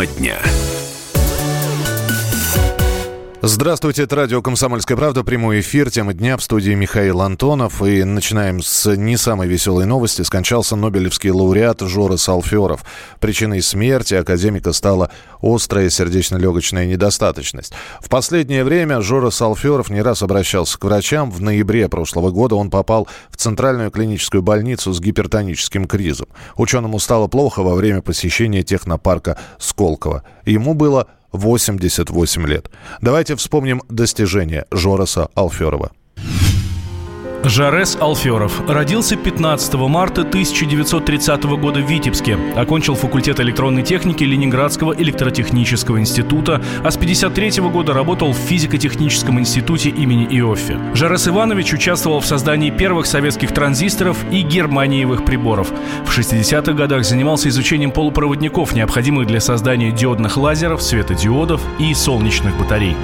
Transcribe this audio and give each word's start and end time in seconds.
Тема 0.00 0.06
дня. 0.06 0.79
Здравствуйте, 3.42 4.02
это 4.02 4.16
радио 4.16 4.42
«Комсомольская 4.42 4.98
правда», 4.98 5.24
прямой 5.24 5.60
эфир, 5.60 5.90
тема 5.90 6.12
дня 6.12 6.36
в 6.36 6.42
студии 6.42 6.72
Михаил 6.72 7.22
Антонов. 7.22 7.82
И 7.82 8.04
начинаем 8.04 8.60
с 8.60 8.94
не 8.94 9.16
самой 9.16 9.48
веселой 9.48 9.86
новости. 9.86 10.20
Скончался 10.20 10.76
нобелевский 10.76 11.30
лауреат 11.30 11.80
Жора 11.80 12.18
Салферов. 12.18 12.84
Причиной 13.18 13.62
смерти 13.62 14.12
академика 14.12 14.74
стала 14.74 15.10
острая 15.40 15.88
сердечно-легочная 15.88 16.84
недостаточность. 16.84 17.72
В 18.02 18.10
последнее 18.10 18.62
время 18.62 19.00
Жора 19.00 19.30
Салферов 19.30 19.88
не 19.88 20.02
раз 20.02 20.22
обращался 20.22 20.78
к 20.78 20.84
врачам. 20.84 21.30
В 21.30 21.40
ноябре 21.40 21.88
прошлого 21.88 22.30
года 22.30 22.56
он 22.56 22.68
попал 22.68 23.08
в 23.30 23.38
центральную 23.38 23.90
клиническую 23.90 24.42
больницу 24.42 24.92
с 24.92 25.00
гипертоническим 25.00 25.86
кризом. 25.86 26.28
Ученому 26.56 26.98
стало 26.98 27.26
плохо 27.26 27.62
во 27.62 27.74
время 27.74 28.02
посещения 28.02 28.62
технопарка 28.62 29.38
Сколково. 29.58 30.24
Ему 30.44 30.74
было 30.74 31.06
88 31.32 32.46
лет. 32.46 32.70
Давайте 33.00 33.36
вспомним 33.36 33.82
достижения 33.88 34.66
Жороса 34.70 35.28
Алферова. 35.34 35.92
Жарес 37.42 37.96
Алферов 37.98 38.68
родился 38.68 39.16
15 39.16 39.74
марта 39.74 40.20
1930 40.20 41.42
года 41.44 41.80
в 41.80 41.88
Витебске. 41.88 42.36
Окончил 42.54 42.94
факультет 42.94 43.40
электронной 43.40 43.82
техники 43.82 44.24
Ленинградского 44.24 44.92
электротехнического 44.92 45.98
института, 45.98 46.62
а 46.84 46.90
с 46.90 46.96
1953 46.96 47.62
года 47.70 47.94
работал 47.94 48.32
в 48.32 48.36
физико-техническом 48.36 49.40
институте 49.40 49.88
имени 49.88 50.26
Иоффе. 50.38 50.78
Жарес 50.94 51.28
Иванович 51.28 51.72
участвовал 51.72 52.20
в 52.20 52.26
создании 52.26 52.68
первых 52.70 53.06
советских 53.06 53.54
транзисторов 53.54 54.18
и 54.30 54.42
германиевых 54.42 55.24
приборов. 55.24 55.72
В 56.04 56.16
60-х 56.16 56.72
годах 56.72 57.06
занимался 57.06 57.48
изучением 57.48 57.90
полупроводников, 57.90 58.74
необходимых 58.74 59.26
для 59.26 59.40
создания 59.40 59.92
диодных 59.92 60.36
лазеров, 60.36 60.82
светодиодов 60.82 61.62
и 61.78 61.94
солнечных 61.94 62.58
батарей. 62.58 62.96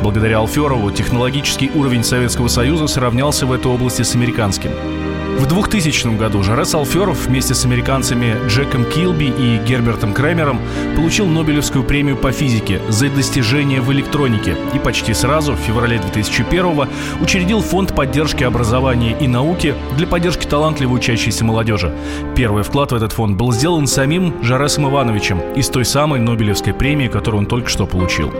Благодаря 0.00 0.38
Алферову 0.38 0.92
технологический 0.92 1.72
уровень 1.74 2.04
Советского 2.04 2.46
Союза 2.46 2.86
сравнялся 2.86 3.46
в 3.46 3.52
этой 3.52 3.79
области 3.80 4.02
с 4.02 4.14
американским. 4.14 5.09
В 5.40 5.46
2000 5.46 6.18
году 6.18 6.42
Жарес 6.42 6.74
Алферов 6.74 7.26
вместе 7.26 7.54
с 7.54 7.64
американцами 7.64 8.36
Джеком 8.46 8.84
Килби 8.84 9.28
и 9.28 9.58
Гербертом 9.66 10.12
Кремером 10.12 10.60
получил 10.94 11.26
Нобелевскую 11.26 11.82
премию 11.82 12.18
по 12.18 12.30
физике 12.30 12.78
за 12.90 13.08
достижения 13.08 13.80
в 13.80 13.90
электронике 13.90 14.54
и 14.74 14.78
почти 14.78 15.14
сразу, 15.14 15.54
в 15.54 15.58
феврале 15.60 15.98
2001 15.98 16.86
учредил 17.22 17.62
фонд 17.62 17.94
поддержки 17.96 18.44
образования 18.44 19.16
и 19.18 19.26
науки 19.26 19.74
для 19.96 20.06
поддержки 20.06 20.44
талантливой 20.44 20.98
учащейся 20.98 21.42
молодежи. 21.42 21.90
Первый 22.36 22.62
вклад 22.62 22.92
в 22.92 22.94
этот 22.94 23.12
фонд 23.12 23.38
был 23.38 23.50
сделан 23.50 23.86
самим 23.86 24.44
Жаресом 24.44 24.90
Ивановичем 24.90 25.40
из 25.54 25.70
той 25.70 25.86
самой 25.86 26.20
Нобелевской 26.20 26.74
премии, 26.74 27.08
которую 27.08 27.40
он 27.40 27.46
только 27.46 27.70
что 27.70 27.86
получил. 27.86 28.30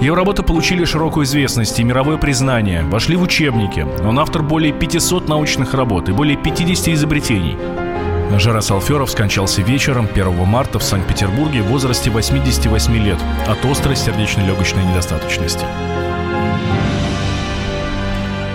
Его 0.00 0.16
работы 0.16 0.42
получили 0.42 0.86
широкую 0.86 1.26
известность 1.26 1.78
и 1.78 1.84
мировое 1.84 2.16
признание, 2.16 2.84
вошли 2.84 3.16
в 3.16 3.22
учебники. 3.22 3.86
Он 4.02 4.18
автор 4.18 4.42
более 4.42 4.72
500 4.72 5.28
научных 5.28 5.74
работ 5.74 6.08
и 6.08 6.12
более 6.12 6.37
50 6.44 6.88
изобретений. 6.94 7.56
Жарас 8.38 8.70
Алферов 8.70 9.10
скончался 9.10 9.62
вечером 9.62 10.06
1 10.12 10.44
марта 10.44 10.78
в 10.78 10.82
Санкт-Петербурге 10.82 11.62
в 11.62 11.66
возрасте 11.66 12.10
88 12.10 12.96
лет 12.96 13.18
от 13.46 13.64
острой 13.64 13.96
сердечно-легочной 13.96 14.84
недостаточности. 14.84 15.64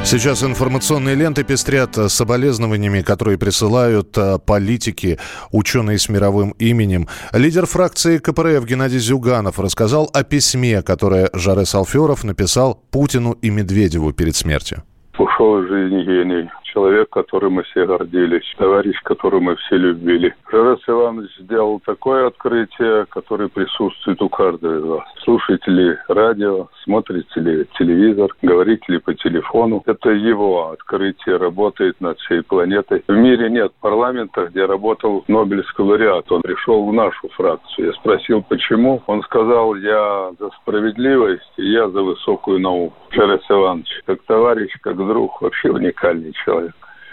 Сейчас 0.06 0.44
информационные 0.44 1.16
ленты 1.16 1.44
пестрят 1.44 1.96
соболезнованиями, 1.96 3.02
которые 3.02 3.38
присылают 3.38 4.18
э, 4.18 4.38
политики, 4.46 5.18
ученые 5.52 5.98
с 5.98 6.10
мировым 6.10 6.52
именем. 6.60 7.08
Лидер 7.34 7.66
фракции 7.66 8.18
КПРФ 8.18 8.66
Геннадий 8.66 9.00
Зюганов 9.00 9.60
рассказал 9.60 10.10
о 10.14 10.24
письме, 10.24 10.82
которое 10.82 11.30
Жарес 11.34 11.74
Алферов 11.74 12.26
написал 12.26 12.84
Путину 12.92 13.32
и 13.42 13.50
Медведеву 13.50 14.12
перед 14.12 14.36
смертью. 14.36 14.84
Ушел 15.18 15.64
из 15.64 15.70
жизни 15.70 16.04
гений 16.04 16.50
человек, 16.74 17.10
которым 17.10 17.54
мы 17.54 17.64
все 17.64 17.86
гордились, 17.86 18.44
товарищ, 18.58 19.00
которого 19.04 19.40
мы 19.40 19.56
все 19.58 19.78
любили. 19.78 20.36
Жарес 20.52 20.80
Иванович 20.88 21.32
сделал 21.40 21.80
такое 21.86 22.28
открытие, 22.28 23.06
которое 23.10 23.48
присутствует 23.50 24.22
у 24.22 24.30
каждого 24.30 24.78
из 24.80 24.84
вас. 24.84 25.04
Слушаете 25.24 25.72
ли 25.72 25.96
радио, 26.08 26.68
смотрите 26.84 27.40
ли 27.40 27.66
телевизор, 27.78 28.30
говорите 28.42 28.84
ли 28.88 29.00
по 29.00 29.14
телефону. 29.14 29.84
Это 29.86 30.10
его 30.10 30.72
открытие 30.72 31.38
работает 31.38 32.00
над 32.02 32.20
всей 32.20 32.42
планетой. 32.42 33.04
В 33.08 33.14
мире 33.14 33.50
нет 33.50 33.72
парламента, 33.82 34.48
где 34.48 34.66
работал 34.66 35.24
Нобелевский 35.28 35.84
лауреат. 35.84 36.32
Он 36.32 36.42
пришел 36.42 36.86
в 36.86 36.94
нашу 36.94 37.30
фракцию. 37.30 37.88
Я 37.88 37.94
спросил, 37.94 38.44
почему. 38.48 39.02
Он 39.08 39.22
сказал, 39.24 39.76
я 39.76 40.32
за 40.40 40.50
справедливость, 40.62 41.54
я 41.58 41.90
за 41.90 42.02
высокую 42.02 42.60
науку. 42.60 42.96
Жарес 43.12 43.42
Иванович, 43.50 44.02
как 44.06 44.24
товарищ, 44.24 44.72
как 44.82 44.98
друг, 44.98 45.42
вообще 45.42 45.70
уникальный 45.70 46.34
человек. 46.44 46.63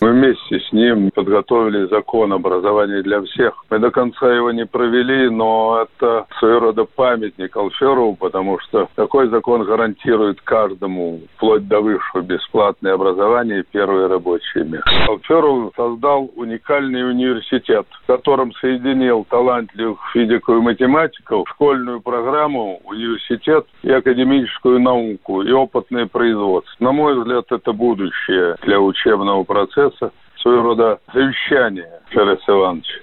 Мы 0.00 0.12
вместе 0.12 0.60
с 0.60 0.72
ним 0.72 1.10
подготовили 1.10 1.86
закон 1.86 2.32
образования 2.32 3.02
для 3.02 3.22
всех. 3.22 3.64
Мы 3.70 3.78
до 3.78 3.90
конца 3.90 4.30
его 4.34 4.50
не 4.50 4.66
провели, 4.66 5.30
но 5.30 5.82
это 5.82 6.26
своего 6.38 6.60
рода 6.60 6.84
памятник 6.84 7.56
Алферову, 7.56 8.14
потому 8.14 8.58
что 8.58 8.88
такой 8.94 9.28
закон 9.28 9.64
гарантирует 9.64 10.40
каждому, 10.42 11.20
вплоть 11.36 11.66
до 11.66 11.80
высшего, 11.80 12.20
бесплатное 12.20 12.92
образование 12.92 13.60
и 13.60 13.66
первое 13.70 14.08
рабочее 14.08 14.64
место. 14.64 14.90
Алферов 15.08 15.72
создал 15.74 16.30
уникальный 16.36 17.08
университет, 17.08 17.86
в 18.02 18.06
котором 18.06 18.52
соединил 18.60 19.26
талантливых 19.28 19.98
физиков 20.12 20.58
и 20.58 20.60
математиков, 20.60 21.48
школьную 21.48 22.02
программу, 22.02 22.80
университет 22.84 23.66
и 23.82 23.90
академическую 23.90 24.78
науку, 24.78 25.40
и 25.42 25.50
опытное 25.52 26.06
производство. 26.06 26.84
На 26.84 26.92
мой 26.92 27.18
взгляд, 27.18 27.46
это 27.50 27.72
будущее 27.72 28.56
для 28.62 28.78
учебного 28.78 29.44
процесса 29.44 29.85
процесса, 29.90 30.12
своего 30.40 30.62
рода 30.62 30.98
завещание 31.12 31.88
Федора 32.10 32.38
Ивановича. 32.46 33.00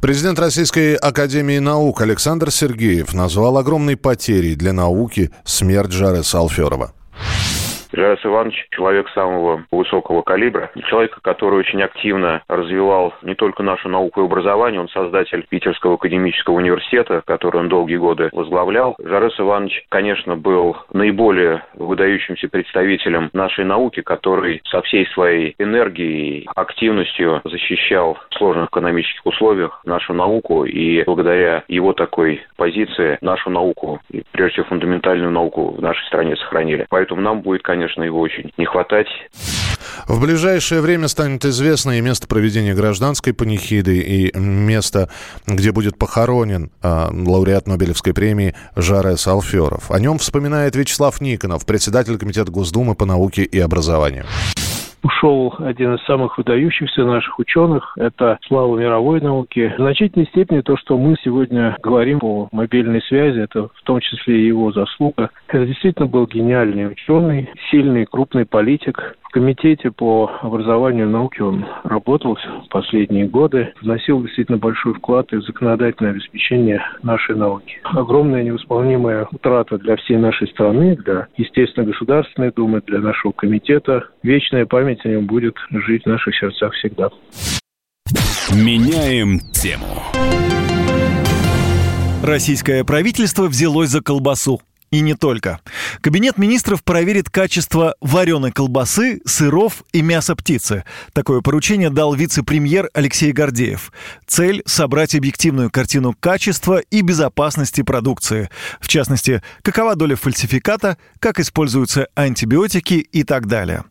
Президент 0.00 0.38
Российской 0.38 0.94
Академии 0.94 1.58
Наук 1.58 2.02
Александр 2.02 2.50
Сергеев 2.50 3.14
назвал 3.14 3.56
огромной 3.58 3.96
потерей 3.96 4.54
для 4.54 4.72
науки 4.72 5.30
смерть 5.44 5.92
Жареса 5.92 6.38
Алферова. 6.38 6.92
Жарес 7.96 8.18
Иванович 8.24 8.66
человек 8.72 9.08
самого 9.10 9.64
высокого 9.70 10.20
калибра, 10.20 10.70
человек, 10.88 11.18
который 11.22 11.58
очень 11.58 11.82
активно 11.82 12.42
развивал 12.46 13.14
не 13.22 13.34
только 13.34 13.62
нашу 13.62 13.88
науку 13.88 14.20
и 14.20 14.24
образование, 14.24 14.82
он 14.82 14.90
создатель 14.90 15.46
Питерского 15.48 15.94
академического 15.94 16.56
университета, 16.56 17.22
который 17.24 17.60
он 17.60 17.70
долгие 17.70 17.96
годы 17.96 18.28
возглавлял. 18.32 18.96
Жарес 19.02 19.40
Иванович, 19.40 19.86
конечно, 19.88 20.36
был 20.36 20.76
наиболее 20.92 21.62
выдающимся 21.72 22.48
представителем 22.48 23.30
нашей 23.32 23.64
науки, 23.64 24.02
который 24.02 24.60
со 24.68 24.82
всей 24.82 25.06
своей 25.06 25.54
энергией, 25.58 26.46
активностью 26.54 27.40
защищал 27.44 28.18
в 28.28 28.34
сложных 28.34 28.68
экономических 28.68 29.24
условиях 29.24 29.80
нашу 29.86 30.12
науку, 30.12 30.66
и 30.66 31.02
благодаря 31.04 31.64
его 31.66 31.94
такой 31.94 32.42
позиции 32.56 33.16
нашу 33.22 33.48
науку, 33.48 34.00
и 34.10 34.22
прежде 34.32 34.56
всего 34.56 34.66
фундаментальную 34.66 35.30
науку 35.30 35.70
в 35.70 35.80
нашей 35.80 36.04
стране 36.08 36.36
сохранили. 36.36 36.86
Поэтому 36.90 37.22
нам 37.22 37.40
будет, 37.40 37.62
конечно, 37.62 37.85
конечно, 37.86 38.02
его 38.02 38.20
очень 38.20 38.52
не 38.56 38.66
хватать. 38.66 39.06
В 40.08 40.20
ближайшее 40.20 40.80
время 40.80 41.08
станет 41.08 41.44
известно 41.44 41.98
и 41.98 42.00
место 42.00 42.26
проведения 42.26 42.74
гражданской 42.74 43.32
панихиды, 43.32 43.98
и 43.98 44.36
место, 44.38 45.08
где 45.46 45.72
будет 45.72 45.98
похоронен 45.98 46.70
э, 46.82 47.08
лауреат 47.12 47.66
Нобелевской 47.66 48.14
премии 48.14 48.54
Жарес 48.76 49.26
Алферов. 49.26 49.90
О 49.90 49.98
нем 49.98 50.18
вспоминает 50.18 50.76
Вячеслав 50.76 51.20
Никонов, 51.20 51.66
председатель 51.66 52.18
Комитета 52.18 52.50
Госдумы 52.50 52.94
по 52.94 53.04
науке 53.04 53.42
и 53.42 53.58
образованию 53.58 54.26
ушел 55.06 55.54
один 55.58 55.94
из 55.94 56.04
самых 56.04 56.36
выдающихся 56.36 57.04
наших 57.04 57.38
ученых. 57.38 57.94
Это 57.96 58.38
слава 58.46 58.76
мировой 58.76 59.20
науки. 59.20 59.72
В 59.76 59.80
значительной 59.80 60.26
степени 60.26 60.60
то, 60.60 60.76
что 60.76 60.98
мы 60.98 61.16
сегодня 61.22 61.76
говорим 61.82 62.18
по 62.18 62.48
мобильной 62.52 63.00
связи, 63.02 63.40
это 63.40 63.68
в 63.68 63.82
том 63.84 64.00
числе 64.00 64.40
и 64.40 64.46
его 64.46 64.72
заслуга. 64.72 65.30
Это 65.48 65.64
действительно 65.64 66.06
был 66.06 66.26
гениальный 66.26 66.90
ученый, 66.90 67.48
сильный, 67.70 68.06
крупный 68.06 68.46
политик, 68.46 69.16
комитете 69.36 69.90
по 69.90 70.30
образованию 70.40 71.06
и 71.06 71.10
науке 71.10 71.42
он 71.42 71.66
работал 71.84 72.38
в 72.64 72.68
последние 72.70 73.28
годы, 73.28 73.74
вносил 73.82 74.22
действительно 74.22 74.56
большой 74.56 74.94
вклад 74.94 75.30
в 75.30 75.42
законодательное 75.42 76.12
обеспечение 76.12 76.80
нашей 77.02 77.36
науки. 77.36 77.78
Огромная 77.84 78.42
невосполнимая 78.42 79.28
утрата 79.30 79.76
для 79.76 79.96
всей 79.96 80.16
нашей 80.16 80.48
страны, 80.48 80.96
для, 80.96 81.26
естественно, 81.36 81.84
Государственной 81.84 82.50
Думы, 82.50 82.80
для 82.86 83.00
нашего 83.00 83.32
комитета. 83.32 84.08
Вечная 84.22 84.64
память 84.64 85.04
о 85.04 85.08
нем 85.08 85.26
будет 85.26 85.56
жить 85.70 86.04
в 86.04 86.06
наших 86.06 86.34
сердцах 86.34 86.72
всегда. 86.72 87.10
Меняем 88.54 89.40
тему. 89.52 89.84
Российское 92.22 92.84
правительство 92.84 93.48
взялось 93.48 93.90
за 93.90 94.02
колбасу. 94.02 94.60
И 94.92 95.00
не 95.00 95.14
только. 95.14 95.58
Кабинет 96.00 96.38
министров 96.38 96.84
проверит 96.84 97.28
качество 97.28 97.96
вареной 98.00 98.52
колбасы, 98.52 99.20
сыров 99.26 99.82
и 99.92 100.00
мяса 100.00 100.36
птицы. 100.36 100.84
Такое 101.12 101.40
поручение 101.40 101.90
дал 101.90 102.14
вице-премьер 102.14 102.88
Алексей 102.94 103.32
Гордеев. 103.32 103.90
Цель– 104.28 104.62
собрать 104.66 105.16
объективную 105.16 105.70
картину 105.70 106.14
качества 106.18 106.78
и 106.78 107.00
безопасности 107.00 107.82
продукции. 107.82 108.48
В 108.80 108.86
частности, 108.86 109.42
какова 109.62 109.96
доля 109.96 110.14
фальсификата, 110.14 110.98
как 111.18 111.40
используются 111.40 112.06
антибиотики 112.14 112.94
и 112.94 113.24
так 113.24 113.46
далее. 113.46 113.84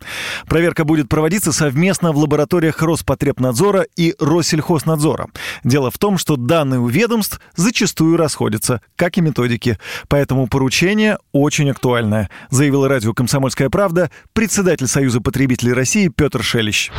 Проверка 0.47 0.85
будет 0.85 1.09
проводиться 1.09 1.51
совместно 1.51 2.13
в 2.13 2.17
лабораториях 2.17 2.81
Роспотребнадзора 2.81 3.85
и 3.97 4.15
Россельхознадзора. 4.17 5.27
Дело 5.65 5.91
в 5.91 5.97
том, 5.97 6.17
что 6.17 6.37
данные 6.37 6.79
у 6.79 6.87
ведомств 6.87 7.41
зачастую 7.55 8.15
расходятся, 8.15 8.81
как 8.95 9.17
и 9.17 9.21
методики. 9.21 9.77
Поэтому 10.07 10.47
поручение 10.47 10.84
Поручение 10.85 11.17
очень 11.33 11.71
актуальное, 11.71 12.29
заявила 12.51 12.87
радио 12.87 13.11
«Комсомольская 13.11 13.71
правда» 13.71 14.11
председатель 14.35 14.85
Союза 14.85 15.19
потребителей 15.19 15.73
России 15.73 16.11
Петр 16.15 16.43
Шелищ. 16.43 16.91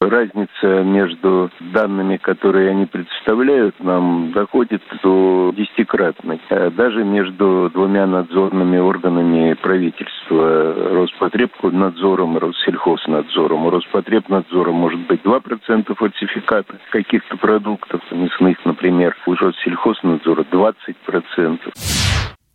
Разница 0.00 0.82
между 0.82 1.48
данными, 1.72 2.16
которые 2.16 2.70
они 2.70 2.86
представляют, 2.86 3.78
нам 3.78 4.32
доходит 4.32 4.82
до 5.04 5.54
десятикратной. 5.56 6.40
А 6.50 6.72
даже 6.72 7.04
между 7.04 7.70
двумя 7.72 8.08
надзорными 8.08 8.78
органами 8.78 9.54
правительства, 9.62 10.74
Роспотребнадзором 10.74 12.36
и 12.36 12.40
Россельхознадзором. 12.40 13.66
У 13.66 13.70
Роспотребнадзора 13.70 14.72
может 14.72 15.06
быть 15.06 15.22
2% 15.22 15.94
фальсификата 15.94 16.80
каких-то 16.90 17.36
продуктов 17.36 18.00
мясных, 18.10 18.56
например. 18.64 19.14
У 19.24 19.34
Россельхознадзора 19.34 20.44
20%. 20.50 21.60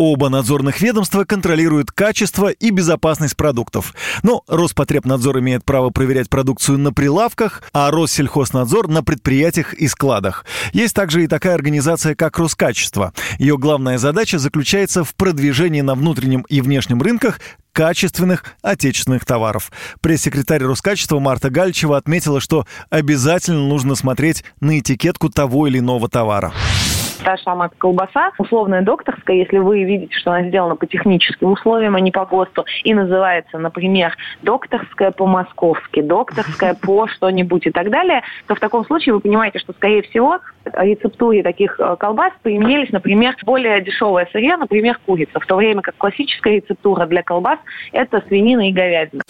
Оба 0.02 0.30
надзорных 0.30 0.80
ведомства 0.80 1.26
контролируют 1.26 1.92
качество 1.92 2.48
и 2.48 2.70
безопасность 2.70 3.36
продуктов. 3.36 3.94
Но 4.24 4.44
Роспотребнадзор 4.48 5.40
имеет 5.40 5.66
право 5.66 5.90
проверять 5.90 6.30
продукцию 6.30 6.78
на 6.78 6.94
прилавках, 6.94 7.64
а 7.74 7.92
Россельхознадзор 7.92 8.88
на 8.88 9.04
предприятиях 9.04 9.74
и 9.74 9.90
складах. 9.90 10.46
Есть 10.72 10.96
также 10.96 11.26
и 11.26 11.28
такая 11.28 11.54
организация, 11.54 12.16
как 12.16 12.40
Роскачество. 12.40 13.14
Ее 13.40 13.58
главная 13.58 13.98
задача 13.98 14.40
заключается 14.40 15.04
в 15.04 15.14
продвижении 15.16 15.82
на 15.82 15.96
внутреннем 15.96 16.46
и 16.48 16.62
внешнем 16.62 17.02
рынках 17.02 17.42
качественных 17.74 18.46
отечественных 18.62 19.26
товаров. 19.26 19.70
Пресс-секретарь 20.00 20.64
Роскачества 20.64 21.20
Марта 21.20 21.50
Гальчева 21.50 21.98
отметила, 21.98 22.40
что 22.40 22.66
обязательно 22.90 23.68
нужно 23.68 23.96
смотреть 23.96 24.46
на 24.62 24.80
этикетку 24.80 25.30
того 25.30 25.68
или 25.68 25.80
иного 25.80 26.08
товара 26.08 26.54
та 27.24 27.38
же 27.38 27.44
самая 27.44 27.70
колбаса, 27.78 28.32
условная 28.38 28.82
докторская, 28.82 29.38
если 29.38 29.58
вы 29.58 29.84
видите, 29.84 30.16
что 30.16 30.32
она 30.32 30.48
сделана 30.48 30.76
по 30.76 30.86
техническим 30.86 31.52
условиям, 31.52 31.96
а 31.96 32.00
не 32.00 32.12
по 32.12 32.26
ГОСТу, 32.26 32.66
и 32.84 32.94
называется, 32.94 33.58
например, 33.58 34.16
докторская 34.42 35.12
по-московски, 35.12 36.02
докторская 36.02 36.74
по 36.82 37.08
что-нибудь 37.08 37.68
и 37.68 37.72
так 37.72 37.90
далее, 37.90 38.22
то 38.48 38.56
в 38.56 38.60
таком 38.60 38.86
случае 38.86 39.14
вы 39.14 39.20
понимаете, 39.20 39.60
что, 39.60 39.74
скорее 39.74 40.02
всего, 40.04 40.40
рецептуре 40.66 41.44
таких 41.44 41.80
э, 41.80 41.96
колбас 41.98 42.34
применились, 42.42 42.92
например, 42.92 43.36
более 43.46 43.82
дешевое 43.82 44.28
сырье, 44.32 44.58
например, 44.58 45.00
курица, 45.06 45.40
в 45.40 45.46
то 45.46 45.56
время 45.56 45.82
как 45.82 45.96
классическая 45.98 46.56
рецептура 46.56 47.06
для 47.06 47.24
колбас– 47.24 47.60
это 47.92 48.24
свинина 48.28 48.70
и 48.70 48.72
говядина. 48.72 49.22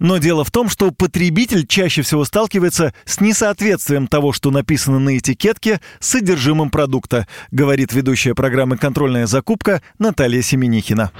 Но 0.00 0.16
дело 0.16 0.44
в 0.44 0.50
том, 0.50 0.68
что 0.68 0.90
потребитель 0.90 1.66
чаще 1.66 2.02
всего 2.02 2.24
сталкивается 2.24 2.94
с 3.04 3.20
несоответствием 3.20 4.06
того, 4.06 4.32
что 4.32 4.50
написано 4.50 4.98
на 4.98 5.18
этикетке, 5.18 5.80
с 6.00 6.08
содержимым 6.08 6.70
продукта, 6.70 7.26
говорит 7.52 7.92
ведущая 7.92 8.34
программы 8.34 8.78
«Контрольная 8.78 9.26
закупка» 9.26 9.82
Наталья 9.98 10.40
Семенихина. 10.40 11.10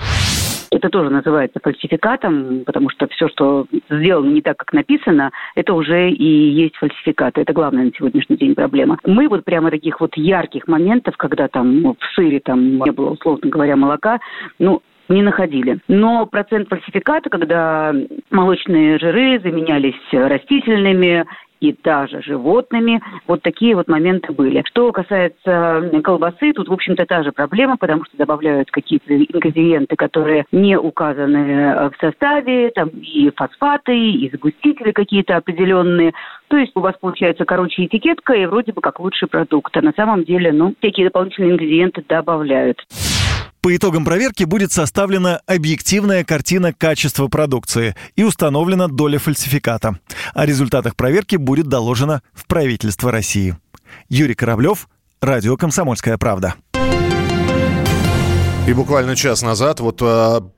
Это 0.71 0.89
тоже 0.89 1.11
называется 1.11 1.59
фальсификатом, 1.61 2.63
потому 2.65 2.91
что 2.91 3.09
все, 3.09 3.29
что 3.29 3.67
сделано 3.91 4.31
не 4.31 4.41
так, 4.41 4.57
как 4.57 4.73
написано, 4.73 5.33
это 5.57 5.75
уже 5.75 6.11
и 6.11 6.51
есть 6.53 6.77
фальсификат. 6.77 7.39
Это 7.39 7.53
главная 7.53 7.85
на 7.85 7.91
сегодняшний 7.91 8.37
день 8.37 8.55
проблема. 8.55 8.97
Мы 9.05 9.29
вот 9.29 9.45
прямо 9.45 9.71
таких 9.71 10.01
вот 10.01 10.17
ярких 10.17 10.69
моментов, 10.69 11.17
когда 11.17 11.49
там 11.49 11.83
ну, 11.83 11.97
в 11.99 12.15
сыре 12.15 12.39
там 12.39 12.79
не 12.79 12.93
было, 12.93 13.11
условно 13.11 13.51
говоря, 13.51 13.75
молока, 13.75 14.21
ну, 14.61 14.81
не 15.11 15.23
находили. 15.23 15.79
Но 15.89 16.27
процент 16.27 16.69
фальсификата, 16.69 17.29
когда 17.29 17.93
молочные 18.31 18.99
жиры 18.99 19.41
заменялись 19.41 19.95
растительными 20.13 21.27
и 21.61 21.77
даже 21.85 22.23
животными. 22.23 23.03
Вот 23.27 23.43
такие 23.43 23.75
вот 23.77 23.87
моменты 23.87 24.33
были. 24.33 24.65
Что 24.67 24.91
касается 24.93 25.91
колбасы, 26.03 26.55
тут, 26.55 26.69
в 26.69 26.73
общем-то, 26.73 27.05
та 27.05 27.23
же 27.23 27.33
проблема, 27.33 27.77
потому 27.77 28.05
что 28.07 28.17
добавляют 28.17 28.71
какие-то 28.71 29.15
ингредиенты, 29.15 29.95
которые 29.95 30.47
не 30.53 30.79
указаны 30.79 31.91
в 31.91 31.93
составе, 32.01 32.71
там 32.71 32.89
и 32.89 33.31
фосфаты, 33.37 33.95
и 33.95 34.31
загустители 34.31 34.93
какие-то 34.93 35.37
определенные. 35.37 36.13
То 36.49 36.57
есть 36.57 36.73
у 36.75 36.81
вас 36.81 36.95
получается, 36.99 37.45
короче, 37.45 37.85
этикетка 37.85 38.33
и 38.33 38.47
вроде 38.47 38.73
бы 38.73 38.81
как 38.81 38.99
лучший 38.99 39.29
продукт. 39.29 39.77
А 39.77 39.83
на 39.83 39.93
самом 39.93 40.25
деле, 40.25 40.53
ну, 40.53 40.75
всякие 40.79 41.09
дополнительные 41.09 41.53
ингредиенты 41.53 42.03
добавляют. 42.09 42.83
По 43.61 43.77
итогам 43.77 44.05
проверки 44.05 44.45
будет 44.45 44.73
составлена 44.73 45.41
объективная 45.47 46.25
картина 46.25 46.73
качества 46.73 47.29
продукции 47.29 47.95
и 48.17 48.25
установлена 48.25 48.89
доля 48.89 49.19
фальсификата. 49.19 49.99
О 50.35 50.47
результатах 50.47 50.97
проверки 50.97 51.37
будет 51.37 51.67
доложено 51.67 52.23
в 52.33 52.47
правительство 52.47 53.13
России. 53.13 53.57
Юрий 54.09 54.35
Кораблев, 54.35 54.89
Радио 55.21 55.57
«Комсомольская 55.57 56.17
правда». 56.17 56.55
И 58.67 58.73
буквально 58.73 59.17
час 59.17 59.43
назад 59.43 59.81
вот 59.81 60.01
а, 60.01 60.49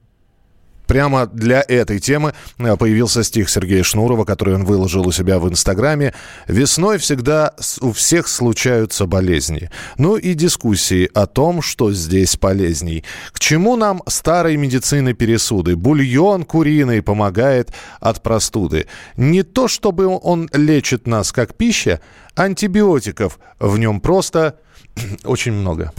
Прямо 0.93 1.25
для 1.25 1.65
этой 1.67 2.01
темы 2.01 2.35
э, 2.59 2.77
появился 2.77 3.25
стих 3.25 3.49
Сергея 3.49 3.83
Шнурова, 3.83 4.27
который 4.27 4.57
он 4.57 4.67
выложил 4.67 5.09
у 5.09 5.11
себя 5.11 5.39
в 5.39 5.49
Инстаграме. 5.49 6.13
«Весной 6.49 6.99
всегда 6.99 7.55
у 7.81 7.93
всех 7.93 8.29
случаются 8.29 9.07
болезни. 9.07 9.71
Ну 9.97 10.17
и 10.17 10.35
дискуссии 10.35 11.09
о 11.15 11.27
том, 11.27 11.63
что 11.63 11.95
здесь 11.95 12.37
полезней. 12.37 13.05
К 13.33 13.41
чему 13.41 13.77
нам 13.77 14.03
старой 14.07 14.59
медицины 14.59 15.15
пересуды? 15.15 15.77
Бульон 15.77 16.45
куриный 16.45 17.01
помогает 17.01 17.73
от 17.99 18.23
простуды. 18.23 18.87
Не 19.17 19.45
то, 19.45 19.69
чтобы 19.69 20.09
он 20.09 20.51
лечит 20.53 21.07
нас 21.07 21.33
как 21.33 21.55
пища, 21.55 22.01
антибиотиков 22.37 23.39
в 23.59 23.79
нем 23.79 23.99
просто 23.99 24.57
очень 25.25 25.53
много». 25.53 25.91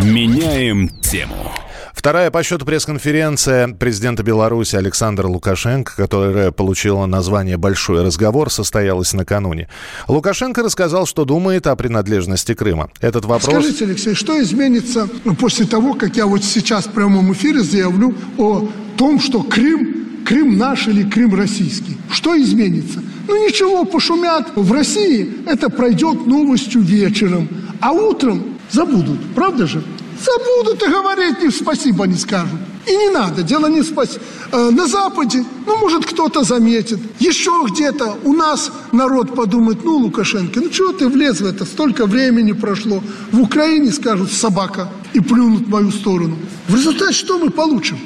Меняем 0.00 0.88
тему. 0.88 1.52
Вторая 1.94 2.30
по 2.30 2.42
счету 2.42 2.64
пресс-конференция 2.64 3.68
президента 3.68 4.22
Беларуси 4.22 4.76
Александра 4.76 5.26
Лукашенко, 5.26 5.94
которая 5.96 6.50
получила 6.50 7.06
название 7.06 7.56
«Большой 7.56 8.04
разговор», 8.04 8.50
состоялась 8.50 9.12
накануне. 9.12 9.68
Лукашенко 10.08 10.62
рассказал, 10.62 11.06
что 11.06 11.24
думает 11.24 11.66
о 11.66 11.76
принадлежности 11.76 12.54
Крыма. 12.54 12.90
Этот 13.00 13.24
вопрос... 13.24 13.52
Скажите, 13.52 13.84
Алексей, 13.84 14.14
что 14.14 14.40
изменится 14.40 15.08
после 15.38 15.66
того, 15.66 15.94
как 15.94 16.16
я 16.16 16.26
вот 16.26 16.44
сейчас 16.44 16.86
в 16.86 16.92
прямом 16.92 17.32
эфире 17.32 17.62
заявлю 17.62 18.14
о 18.38 18.68
том, 18.96 19.20
что 19.20 19.42
Крым, 19.42 20.24
Крым 20.24 20.58
наш 20.58 20.86
или 20.88 21.08
Крым 21.08 21.34
российский? 21.34 21.96
Что 22.10 22.40
изменится? 22.40 23.02
Ну 23.26 23.46
ничего, 23.46 23.84
пошумят. 23.84 24.52
В 24.54 24.72
России 24.72 25.44
это 25.46 25.68
пройдет 25.68 26.26
новостью 26.26 26.82
вечером, 26.82 27.48
а 27.80 27.92
утром 27.92 28.58
забудут. 28.70 29.18
Правда 29.34 29.66
же? 29.66 29.82
Забудут 30.24 30.82
и 30.82 30.86
говорить 30.90 31.42
им 31.42 31.50
спасибо 31.50 32.06
не 32.06 32.16
скажут. 32.16 32.60
И 32.86 32.96
не 32.96 33.10
надо, 33.10 33.42
дело 33.42 33.66
не 33.66 33.82
спас. 33.82 34.18
Э, 34.52 34.70
на 34.70 34.86
Западе, 34.86 35.44
ну, 35.66 35.76
может, 35.78 36.06
кто-то 36.06 36.44
заметит. 36.44 36.98
Еще 37.18 37.50
где-то 37.70 38.18
у 38.24 38.32
нас 38.32 38.70
народ 38.92 39.34
подумает, 39.34 39.84
ну, 39.84 39.96
Лукашенко, 39.96 40.60
ну, 40.60 40.70
чего 40.70 40.92
ты 40.92 41.08
влез 41.08 41.40
в 41.40 41.46
это? 41.46 41.64
Столько 41.64 42.06
времени 42.06 42.52
прошло. 42.52 43.02
В 43.32 43.40
Украине 43.40 43.92
скажут 43.92 44.32
«собака» 44.32 44.88
и 45.12 45.20
плюнут 45.20 45.66
в 45.66 45.68
мою 45.68 45.90
сторону. 45.90 46.36
В 46.68 46.74
результате 46.74 47.12
что 47.12 47.38
мы 47.38 47.50
получим? 47.50 47.98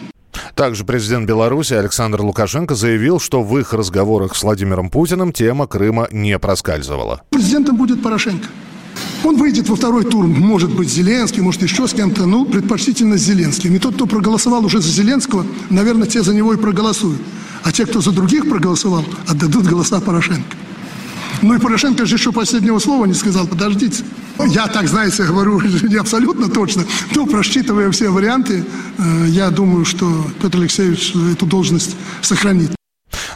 Также 0.54 0.84
президент 0.84 1.26
Беларуси 1.26 1.74
Александр 1.74 2.22
Лукашенко 2.22 2.74
заявил, 2.74 3.18
что 3.18 3.42
в 3.42 3.58
их 3.58 3.72
разговорах 3.72 4.36
с 4.36 4.42
Владимиром 4.42 4.88
Путиным 4.90 5.32
тема 5.32 5.66
Крыма 5.66 6.08
не 6.10 6.38
проскальзывала. 6.38 7.22
Президентом 7.30 7.76
будет 7.76 8.02
Порошенко. 8.02 8.46
Он 9.24 9.36
выйдет 9.36 9.70
во 9.70 9.76
второй 9.76 10.04
тур, 10.04 10.26
может 10.26 10.70
быть, 10.74 10.90
Зеленский, 10.90 11.40
может, 11.40 11.62
еще 11.62 11.88
с 11.88 11.94
кем-то, 11.94 12.26
ну, 12.26 12.44
предпочтительно 12.44 13.16
с 13.16 13.22
Зеленским. 13.22 13.74
И 13.74 13.78
тот, 13.78 13.94
кто 13.94 14.06
проголосовал 14.06 14.64
уже 14.66 14.82
за 14.82 14.90
Зеленского, 14.90 15.46
наверное, 15.70 16.06
те 16.06 16.22
за 16.22 16.34
него 16.34 16.52
и 16.52 16.58
проголосуют. 16.58 17.20
А 17.62 17.72
те, 17.72 17.86
кто 17.86 18.02
за 18.02 18.12
других 18.12 18.48
проголосовал, 18.48 19.04
отдадут 19.26 19.64
голоса 19.64 19.98
Порошенко. 20.00 20.56
Ну 21.40 21.54
и 21.54 21.58
Порошенко 21.58 22.04
же 22.04 22.16
еще 22.16 22.32
последнего 22.32 22.78
слова 22.78 23.06
не 23.06 23.14
сказал, 23.14 23.46
подождите. 23.46 24.04
Я 24.46 24.66
так, 24.66 24.88
знаете, 24.88 25.24
говорю 25.24 25.60
не 25.82 25.96
абсолютно 25.96 26.48
точно, 26.48 26.84
но 27.14 27.24
просчитывая 27.24 27.90
все 27.92 28.10
варианты, 28.10 28.64
э, 28.98 29.26
я 29.28 29.50
думаю, 29.50 29.86
что 29.86 30.26
Петр 30.42 30.58
Алексеевич 30.58 31.14
эту 31.32 31.46
должность 31.46 31.96
сохранит. 32.20 32.72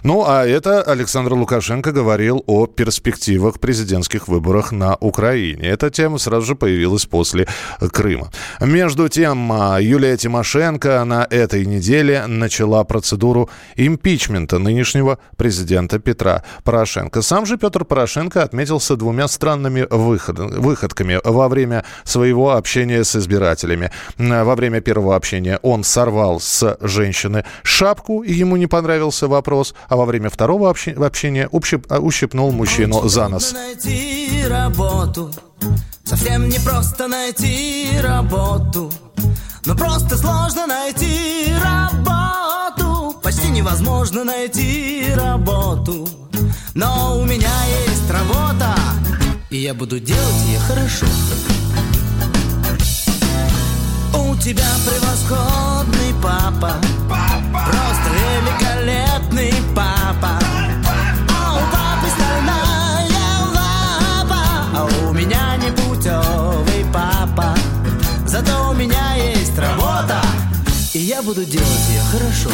Ну, 0.03 0.25
а 0.27 0.47
это 0.47 0.83
Александр 0.83 1.35
Лукашенко 1.35 1.93
говорил 1.93 2.43
о 2.47 2.67
перспективах 2.67 3.61
президентских 3.61 4.29
выборах 4.29 4.73
на 4.73 4.97
Украине. 4.97 5.69
Эта 5.69 5.91
тема 5.91 6.19
сразу 6.19 6.47
же 6.47 6.55
появилась 6.55 7.07
после 7.07 7.47
Крыма. 7.93 8.31
Между 8.61 9.09
тем, 9.09 9.51
а, 9.53 9.81
Юлия 9.81 10.17
Тимошенко 10.17 11.05
на 11.05 11.27
этой 11.31 11.67
неделе 11.67 12.27
начала 12.27 12.85
процедуру 12.85 13.51
импичмента 13.77 14.59
нынешнего 14.59 15.19
президента 15.37 15.99
Петра 15.99 16.43
Порошенко. 16.65 17.23
Сам 17.23 17.47
же 17.47 17.57
Петр 17.57 17.85
Порошенко 17.85 18.43
отметился 18.43 18.97
двумя 18.97 19.29
странными 19.29 19.87
выход, 19.91 20.39
выходками 20.39 21.21
во 21.25 21.49
время 21.49 21.85
своего 22.05 22.53
общения 22.55 23.05
с 23.05 23.17
избирателями. 23.17 23.91
Во 24.19 24.55
время 24.55 24.81
первого 24.81 25.17
общения 25.17 25.59
он 25.63 25.85
сорвал 25.85 26.41
с 26.41 26.77
женщины 26.81 27.45
шапку, 27.63 28.23
и 28.23 28.33
ему 28.33 28.57
не 28.57 28.67
понравился 28.67 29.29
вопрос, 29.29 29.68
а 29.89 29.97
во 29.97 30.05
время 30.05 30.31
второго 30.31 30.71
общения 30.71 31.49
ущип, 31.51 31.91
ущипнул 31.91 32.53
мужчину 32.53 33.09
за 33.09 33.29
нос. 33.29 33.53
Найти 33.53 34.45
работу. 34.49 35.31
Совсем 36.05 36.49
не 36.49 36.59
просто 36.59 37.07
найти 37.07 37.91
работу, 38.03 38.91
но 39.67 39.77
просто 39.77 40.17
сложно 40.17 40.67
найти 40.67 41.55
работу. 41.63 43.19
Почти 43.23 43.51
невозможно 43.51 44.25
найти 44.25 45.05
работу. 45.15 46.09
Но 46.75 47.19
у 47.21 47.25
меня 47.25 47.51
есть 47.89 48.11
работа, 48.11 48.75
и 49.51 49.59
я 49.59 49.75
буду 49.75 50.01
делать 50.01 50.47
ее 50.47 50.61
хорошо. 50.61 51.05
У 54.15 54.35
тебя 54.37 54.69
превосходный 54.87 56.15
папа, 56.23 56.73
и 70.95 70.99
я 71.01 71.23
буду 71.23 71.45
делать 71.45 71.89
ее 71.91 72.01
хорошо. 72.11 72.51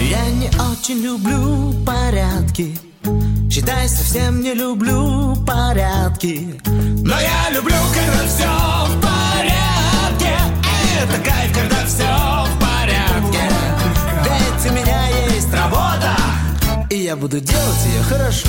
Я 0.00 0.24
не 0.30 0.48
очень 0.70 0.98
люблю 0.98 1.74
порядки. 1.84 2.76
Считай, 3.50 3.88
совсем 3.88 4.40
не 4.40 4.54
люблю 4.54 5.34
порядки. 5.46 6.60
Но 6.66 7.18
я 7.18 7.50
люблю, 7.50 7.76
когда 7.94 8.26
все 8.26 8.48
в 8.86 9.00
порядке. 9.00 10.36
Это 11.02 11.22
кайф, 11.22 11.52
когда 11.52 11.86
все 11.86 12.04
в 12.04 12.60
порядке. 12.60 13.40
Ведь 14.24 14.70
у 14.70 14.74
меня 14.74 15.08
есть 15.34 15.52
работа 15.52 16.16
И 16.90 16.96
я 16.96 17.16
буду 17.16 17.40
делать 17.40 17.86
ее 17.86 18.02
хорошо 18.02 18.48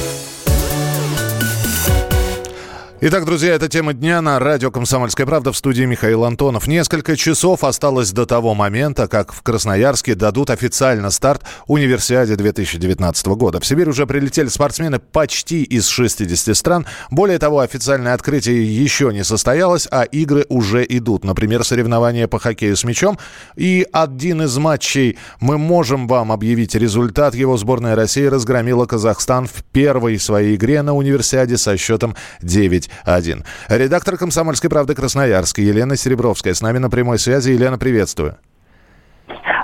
Итак, 3.03 3.25
друзья, 3.25 3.55
это 3.55 3.67
тема 3.67 3.93
дня 3.93 4.21
на 4.21 4.37
радио 4.37 4.69
«Комсомольская 4.69 5.25
правда» 5.25 5.51
в 5.51 5.57
студии 5.57 5.85
Михаил 5.85 6.23
Антонов. 6.23 6.67
Несколько 6.67 7.17
часов 7.17 7.63
осталось 7.63 8.11
до 8.11 8.27
того 8.27 8.53
момента, 8.53 9.07
как 9.07 9.33
в 9.33 9.41
Красноярске 9.41 10.13
дадут 10.13 10.51
официально 10.51 11.09
старт 11.09 11.41
Универсиаде 11.65 12.35
2019 12.35 13.25
года. 13.29 13.59
В 13.59 13.65
Сибирь 13.65 13.89
уже 13.89 14.05
прилетели 14.05 14.49
спортсмены 14.49 14.99
почти 14.99 15.63
из 15.63 15.87
60 15.87 16.55
стран. 16.55 16.85
Более 17.09 17.39
того, 17.39 17.61
официальное 17.61 18.13
открытие 18.13 18.63
еще 18.63 19.11
не 19.11 19.23
состоялось, 19.23 19.87
а 19.89 20.03
игры 20.03 20.45
уже 20.49 20.85
идут. 20.87 21.23
Например, 21.23 21.63
соревнования 21.63 22.27
по 22.27 22.37
хоккею 22.37 22.77
с 22.77 22.83
мячом. 22.83 23.17
И 23.55 23.87
один 23.91 24.43
из 24.43 24.55
матчей 24.59 25.17
мы 25.39 25.57
можем 25.57 26.07
вам 26.07 26.31
объявить 26.31 26.75
результат. 26.75 27.33
Его 27.33 27.57
сборная 27.57 27.95
России 27.95 28.25
разгромила 28.25 28.85
Казахстан 28.85 29.47
в 29.47 29.63
первой 29.71 30.19
своей 30.19 30.55
игре 30.55 30.83
на 30.83 30.93
Универсиаде 30.93 31.57
со 31.57 31.75
счетом 31.77 32.15
9 32.43 32.90
1. 33.05 33.43
Редактор 33.69 34.17
«Комсомольской 34.17 34.69
правды» 34.69 34.95
Красноярск 34.95 35.59
Елена 35.59 35.95
Серебровская 35.95 36.53
с 36.53 36.61
нами 36.61 36.77
на 36.77 36.89
прямой 36.89 37.19
связи. 37.19 37.51
Елена, 37.51 37.77
приветствую. 37.77 38.37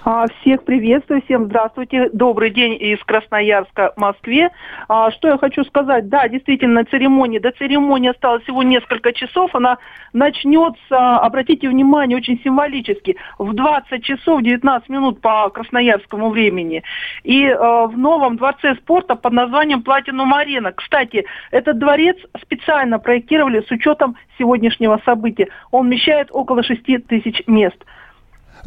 А, 0.09 0.25
всех 0.39 0.63
приветствую, 0.63 1.21
всем 1.23 1.47
здравствуйте. 1.47 2.09
Добрый 2.13 2.49
день 2.49 2.77
из 2.79 2.97
Красноярска, 3.03 3.91
Москве. 3.97 4.51
А, 4.87 5.11
что 5.11 5.27
я 5.27 5.37
хочу 5.37 5.65
сказать? 5.65 6.07
Да, 6.07 6.29
действительно, 6.29 6.85
церемония. 6.85 7.41
До 7.41 7.51
церемонии 7.51 8.11
осталось 8.11 8.43
всего 8.43 8.63
несколько 8.63 9.11
часов. 9.11 9.53
Она 9.53 9.79
начнется, 10.13 11.17
обратите 11.17 11.67
внимание, 11.67 12.17
очень 12.17 12.39
символически, 12.41 13.17
в 13.37 13.53
20 13.53 14.01
часов 14.01 14.41
19 14.43 14.87
минут 14.87 15.19
по 15.19 15.49
красноярскому 15.49 16.29
времени. 16.29 16.83
И 17.25 17.43
э, 17.43 17.57
в 17.57 17.97
новом 17.97 18.37
дворце 18.37 18.75
спорта 18.75 19.17
под 19.17 19.33
названием 19.33 19.83
Платинум 19.83 20.33
Арена. 20.33 20.71
Кстати, 20.71 21.25
этот 21.51 21.79
дворец 21.79 22.15
специально 22.41 22.97
проектировали 22.97 23.59
с 23.59 23.69
учетом 23.71 24.15
сегодняшнего 24.37 25.01
события. 25.03 25.49
Он 25.71 25.87
вмещает 25.87 26.29
около 26.31 26.63
6 26.63 27.07
тысяч 27.07 27.43
мест. 27.45 27.83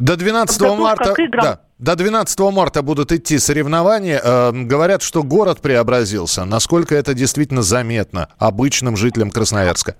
До 0.01 0.17
12 0.17 0.61
марта... 0.79 1.13
Да. 1.31 1.59
До 1.77 1.95
12 1.95 2.39
марта 2.51 2.81
будут 2.81 3.11
идти 3.11 3.37
соревнования. 3.37 4.19
Э, 4.23 4.51
говорят, 4.51 5.03
что 5.03 5.23
город 5.23 5.61
преобразился. 5.61 6.43
Насколько 6.45 6.95
это 6.95 7.13
действительно 7.13 7.61
заметно 7.61 8.27
обычным 8.39 8.97
жителям 8.97 9.29
Красноярска? 9.29 9.95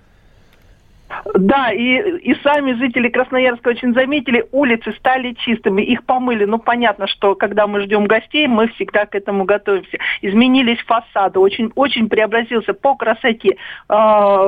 Да, 1.35 1.71
и, 1.71 2.19
и 2.19 2.35
сами 2.41 2.73
жители 2.73 3.09
Красноярска 3.09 3.69
очень 3.69 3.93
заметили, 3.93 4.47
улицы 4.51 4.91
стали 4.97 5.33
чистыми, 5.33 5.83
их 5.83 6.03
помыли. 6.05 6.45
Ну, 6.45 6.57
понятно, 6.57 7.07
что 7.07 7.35
когда 7.35 7.67
мы 7.67 7.81
ждем 7.81 8.05
гостей, 8.05 8.47
мы 8.47 8.69
всегда 8.69 9.05
к 9.05 9.13
этому 9.13 9.45
готовимся. 9.45 9.97
Изменились 10.21 10.79
фасады, 10.79 11.39
очень, 11.39 11.71
очень 11.75 12.09
преобразился 12.09 12.73
по 12.73 12.95
красоте. 12.95 13.57
А, 13.89 14.39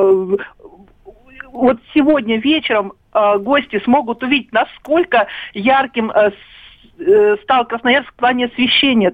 вот 1.51 1.77
сегодня 1.93 2.39
вечером 2.39 2.93
э, 3.13 3.37
гости 3.39 3.79
смогут 3.83 4.23
увидеть, 4.23 4.51
насколько 4.51 5.27
ярким 5.53 6.11
э, 6.11 6.31
э, 6.99 7.37
стал 7.43 7.65
Красноярск 7.65 8.11
в 8.11 8.15
плане 8.15 8.45
освещения. 8.45 9.13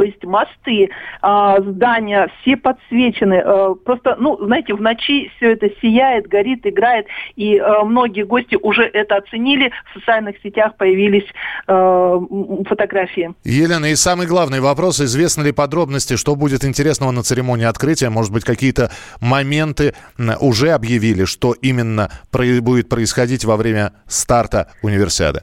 То 0.00 0.04
есть 0.04 0.24
мосты, 0.24 0.88
а, 1.20 1.60
здания, 1.60 2.30
все 2.40 2.56
подсвечены. 2.56 3.42
А, 3.44 3.74
просто, 3.74 4.16
ну, 4.18 4.42
знаете, 4.42 4.72
в 4.72 4.80
ночи 4.80 5.30
все 5.36 5.52
это 5.52 5.68
сияет, 5.82 6.26
горит, 6.26 6.66
играет. 6.66 7.06
И 7.36 7.58
а, 7.58 7.84
многие 7.84 8.22
гости 8.22 8.56
уже 8.62 8.84
это 8.84 9.16
оценили. 9.16 9.70
В 9.90 9.98
социальных 9.98 10.36
сетях 10.42 10.78
появились 10.78 11.26
фотографии. 11.66 13.34
Елена, 13.44 13.86
и 13.86 13.94
самый 13.94 14.26
главный 14.26 14.60
вопрос. 14.60 15.00
Известны 15.00 15.42
ли 15.42 15.52
подробности, 15.52 16.16
что 16.16 16.34
будет 16.34 16.64
интересного 16.64 17.10
на 17.10 17.22
церемонии 17.22 17.66
открытия? 17.66 18.08
Может 18.08 18.32
быть, 18.32 18.44
какие-то 18.44 18.90
моменты 19.20 19.94
уже 20.40 20.70
объявили, 20.70 21.26
что 21.26 21.52
именно 21.52 22.10
будет 22.32 22.88
происходить 22.88 23.44
во 23.44 23.56
время 23.56 23.92
старта 24.06 24.70
универсиады? 24.82 25.42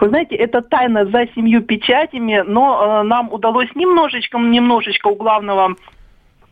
Вы 0.00 0.08
знаете, 0.08 0.34
это 0.36 0.62
тайна 0.62 1.04
за 1.06 1.26
семью 1.34 1.62
печатями, 1.62 2.42
но 2.46 3.00
э, 3.00 3.02
нам 3.04 3.32
удалось 3.32 3.68
немножечко, 3.74 4.38
немножечко 4.38 5.08
у 5.08 5.14
главного 5.14 5.76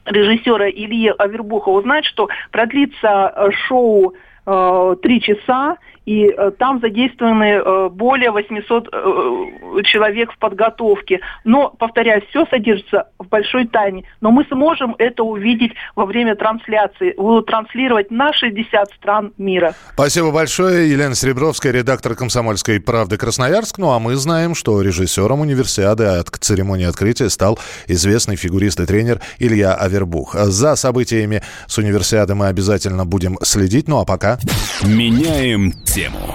режиссера 0.05 0.69
Ильи 0.69 1.13
Авербуха 1.19 1.69
узнать, 1.71 2.05
что 2.05 2.29
продлится 2.51 3.33
э, 3.35 3.51
шоу 3.69 4.15
э, 4.47 4.97
три 5.03 5.21
часа, 5.21 5.77
и 6.05 6.27
э, 6.27 6.51
там 6.59 6.81
задействованы 6.81 7.45
э, 7.45 7.89
более 7.91 8.31
800 8.31 8.89
э, 8.93 9.83
человек 9.85 10.33
в 10.33 10.39
подготовке. 10.39 11.21
Но, 11.45 11.71
повторяю, 11.71 12.23
все 12.29 12.45
содержится 12.47 13.09
в 13.19 13.29
большой 13.29 13.67
тайне. 13.67 14.05
Но 14.21 14.31
мы 14.31 14.45
сможем 14.47 14.97
это 14.99 15.23
увидеть 15.23 15.73
во 15.95 16.07
время 16.07 16.35
трансляции. 16.35 17.15
Будут 17.17 17.47
транслировать 17.47 18.11
на 18.11 18.33
60 18.33 18.93
стран 18.95 19.33
мира. 19.39 19.75
Спасибо 19.95 20.33
большое. 20.33 20.91
Елена 20.91 21.15
Серебровская, 21.15 21.73
редактор 21.73 22.15
«Комсомольской 22.15 22.81
правды» 22.81 23.17
Красноярск. 23.17 23.79
Ну 23.79 23.91
а 23.91 23.99
мы 23.99 24.17
знаем, 24.17 24.55
что 24.55 24.81
режиссером 24.83 25.41
универсиады 25.41 26.05
от 26.05 26.29
церемонии 26.29 26.87
открытия 26.87 27.31
стал 27.31 27.59
известный 27.87 28.37
фигурист 28.37 28.81
и 28.81 28.87
тренер 28.87 29.21
Илья 29.39 29.75
Авербух. 29.75 30.35
За 30.35 30.75
событиями 30.75 31.43
с 31.67 31.79
универсиады 31.79 32.35
мы 32.35 32.49
обязательно 32.49 33.05
будем 33.05 33.39
следить. 33.43 33.87
Ну 33.89 34.01
а 34.01 34.05
пока... 34.05 34.39
Меняем 34.85 35.73
тему. 35.93 36.35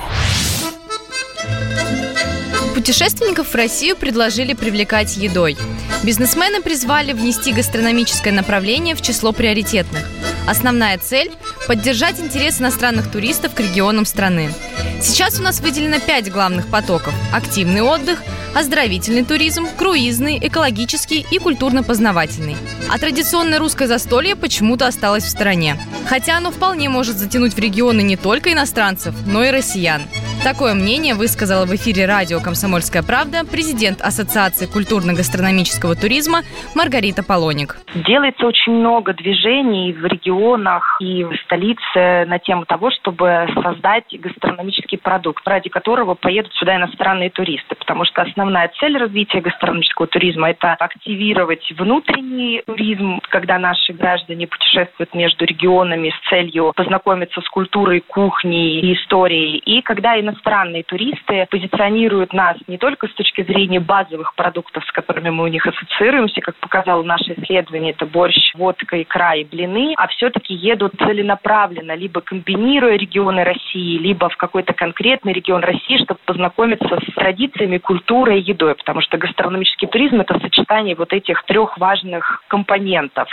Путешественников 2.88 3.50
в 3.50 3.56
Россию 3.56 3.98
предложили 3.98 4.54
привлекать 4.54 5.18
едой. 5.18 5.58
Бизнесмены 6.04 6.62
призвали 6.62 7.12
внести 7.12 7.52
гастрономическое 7.52 8.32
направление 8.32 8.96
в 8.96 9.02
число 9.02 9.34
приоритетных. 9.34 10.06
Основная 10.48 10.98
цель– 10.98 11.34
поддержать 11.68 12.22
интерес 12.22 12.62
иностранных 12.62 13.12
туристов 13.12 13.54
к 13.54 13.60
регионам 13.60 14.06
страны. 14.06 14.54
Сейчас 15.02 15.38
у 15.38 15.44
нас 15.44 15.60
выделено 15.60 16.00
пять 16.00 16.32
главных 16.32 16.68
потоков– 16.68 17.14
активный 17.34 17.82
отдых, 17.82 18.24
оздоровительный 18.56 19.26
туризм, 19.26 19.68
круизный, 19.78 20.40
экологический 20.42 21.26
и 21.30 21.40
культурно-познавательный. 21.40 22.56
А 22.90 22.98
традиционное 22.98 23.60
русское 23.60 23.88
застолье 23.88 24.38
почему-то 24.38 24.88
осталось 24.88 25.26
в 25.26 25.30
стороне. 25.30 25.78
Хотя 26.08 26.38
оно 26.38 26.52
вполне 26.52 26.88
может 26.88 27.18
затянуть 27.18 27.54
в 27.54 27.60
регионы 27.60 28.00
не 28.00 28.16
только 28.16 28.54
иностранцев, 28.54 29.14
но 29.26 29.44
и 29.44 29.52
россиян. 29.52 30.04
Такое 30.44 30.74
мнение 30.76 31.14
высказала 31.14 31.66
в 31.66 31.76
эфире 31.76 32.06
радио 32.06 32.40
«Комсомольская 32.40 32.77
правда» 33.02 33.44
президент 33.44 34.02
Ассоциации 34.02 34.68
культурно-гастрономического 34.68 35.96
туризма 35.96 36.42
Маргарита 36.76 37.24
Полоник. 37.24 37.78
Делается 37.96 38.46
очень 38.46 38.74
много 38.74 39.14
движений 39.14 39.94
в 39.94 40.06
регионах 40.06 40.98
и 41.00 41.24
в 41.24 41.36
столице 41.46 42.26
на 42.28 42.38
тему 42.40 42.66
того, 42.66 42.92
чтобы 42.92 43.48
создать 43.64 44.06
гастрономический 44.12 44.98
продукт, 44.98 45.48
ради 45.48 45.70
которого 45.70 46.14
поедут 46.14 46.54
сюда 46.54 46.76
иностранные 46.76 47.30
туристы. 47.30 47.76
Потому 47.76 48.06
что 48.06 48.22
основная 48.22 48.72
цель 48.80 48.98
развития 48.98 49.42
гастрономического 49.42 50.08
туризма– 50.08 50.50
это 50.52 50.74
активировать 50.74 51.66
внутренний 51.78 52.62
туризм, 52.66 53.20
когда 53.30 53.58
наши 53.58 53.94
граждане 53.94 54.48
путешествуют 54.48 55.14
между 55.16 55.46
регионами 55.46 56.12
с 56.12 56.30
целью 56.30 56.74
познакомиться 56.76 57.42
с 57.42 57.50
культурой, 57.50 58.02
кухней 58.02 58.82
и 58.82 58.94
историей. 58.94 59.58
И 59.58 59.82
когда 59.82 60.20
иностранные 60.20 60.84
туристы 60.84 61.48
позиционируют 61.50 62.34
нас 62.34 62.58
не 62.68 62.78
только 62.78 63.08
с 63.08 63.14
точки 63.14 63.44
зрения 63.44 63.80
базовых 63.80 64.36
продуктов, 64.36 64.84
с 64.86 64.92
которыми 64.92 65.30
мы 65.30 65.46
у 65.46 65.48
них 65.48 65.66
ассоциируемся, 65.66 66.42
как 66.42 66.56
показало 66.58 67.04
наше 67.04 67.34
исследование, 67.34 67.92
это 67.92 68.06
борщ, 68.06 68.54
водка, 68.56 69.02
икра 69.02 69.36
и 69.36 69.44
блины, 69.44 69.94
а 69.98 70.08
все-таки 70.08 70.54
едут 70.54 70.94
целенаправленно, 70.98 71.96
либо 71.96 72.22
комбинируя 72.22 72.98
регионы 72.98 73.44
России, 73.44 73.98
либо 73.98 74.30
в 74.30 74.38
какой-то 74.38 74.74
конкретный 74.74 75.34
регион 75.34 75.64
России, 75.64 75.98
чтобы 76.04 76.20
познакомиться 76.26 76.88
с 76.88 77.14
традициями, 77.14 77.78
культурой 77.78 78.40
и 78.42 78.44
едой, 78.44 78.76
потому 78.76 79.02
что 79.02 79.18
гастрономический 79.18 79.88
туризм– 79.88 80.22
это 80.22 80.40
сочетание 80.40 80.96
вот 80.96 81.14
этих 81.14 81.44
трех 81.46 81.78
важных 81.78 82.44
компонентов. 82.48 83.30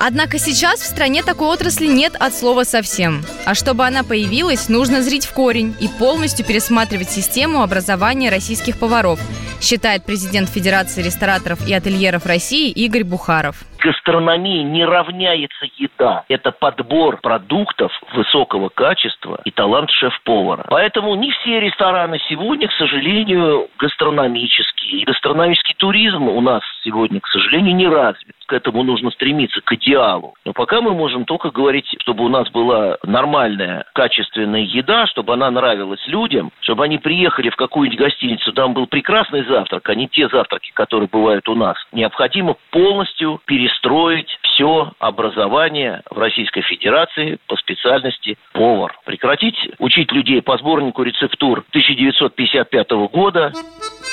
Однако 0.00 0.38
сейчас 0.38 0.80
в 0.80 0.86
стране 0.86 1.22
такой 1.22 1.48
отрасли 1.48 1.86
нет 1.86 2.14
от 2.18 2.32
слова 2.32 2.62
совсем. 2.62 3.22
А 3.44 3.54
чтобы 3.54 3.84
она 3.84 4.04
появилась, 4.04 4.68
нужно 4.68 5.02
зрить 5.02 5.26
в 5.26 5.34
корень 5.34 5.74
и 5.80 5.88
полностью 5.88 6.46
пересматривать 6.46 7.10
систему 7.10 7.62
образования 7.62 8.30
российских 8.38 8.78
поваров, 8.78 9.18
считает 9.60 10.06
президент 10.06 10.48
Федерации 10.48 11.02
рестораторов 11.02 11.58
и 11.66 11.74
ательеров 11.74 12.24
России 12.24 12.70
Игорь 12.70 13.02
Бухаров 13.02 13.56
гастрономии 13.78 14.62
не 14.62 14.84
равняется 14.84 15.66
еда. 15.76 16.24
Это 16.28 16.50
подбор 16.50 17.18
продуктов 17.20 17.92
высокого 18.14 18.68
качества 18.68 19.40
и 19.44 19.50
талант 19.50 19.90
шеф-повара. 19.90 20.66
Поэтому 20.68 21.14
не 21.14 21.30
все 21.30 21.60
рестораны 21.60 22.18
сегодня, 22.28 22.68
к 22.68 22.72
сожалению, 22.72 23.68
гастрономические. 23.78 25.02
И 25.02 25.04
гастрономический 25.04 25.74
туризм 25.78 26.28
у 26.28 26.40
нас 26.40 26.62
сегодня, 26.84 27.20
к 27.20 27.28
сожалению, 27.28 27.76
не 27.76 27.86
развит. 27.86 28.34
К 28.48 28.54
этому 28.54 28.82
нужно 28.82 29.10
стремиться, 29.10 29.60
к 29.60 29.70
идеалу. 29.74 30.34
Но 30.46 30.54
пока 30.54 30.80
мы 30.80 30.94
можем 30.94 31.26
только 31.26 31.50
говорить, 31.50 31.84
чтобы 32.00 32.24
у 32.24 32.28
нас 32.28 32.50
была 32.50 32.96
нормальная, 33.04 33.84
качественная 33.92 34.62
еда, 34.62 35.06
чтобы 35.06 35.34
она 35.34 35.50
нравилась 35.50 36.00
людям, 36.06 36.50
чтобы 36.60 36.84
они 36.84 36.96
приехали 36.96 37.50
в 37.50 37.56
какую-нибудь 37.56 37.98
гостиницу, 37.98 38.54
там 38.54 38.72
был 38.72 38.86
прекрасный 38.86 39.44
завтрак, 39.44 39.86
а 39.90 39.94
не 39.94 40.08
те 40.08 40.28
завтраки, 40.28 40.72
которые 40.72 41.10
бывают 41.12 41.46
у 41.50 41.54
нас. 41.54 41.76
Необходимо 41.92 42.56
полностью 42.70 43.38
перестроить 43.44 44.38
все 44.58 44.92
образование 44.98 46.02
в 46.10 46.18
Российской 46.18 46.62
Федерации 46.62 47.38
по 47.46 47.56
специальности 47.56 48.36
повар. 48.52 48.98
Прекратить 49.04 49.54
учить 49.78 50.10
людей 50.10 50.42
по 50.42 50.58
сборнику 50.58 51.04
рецептур 51.04 51.64
1955 51.70 52.90
года. 53.12 53.52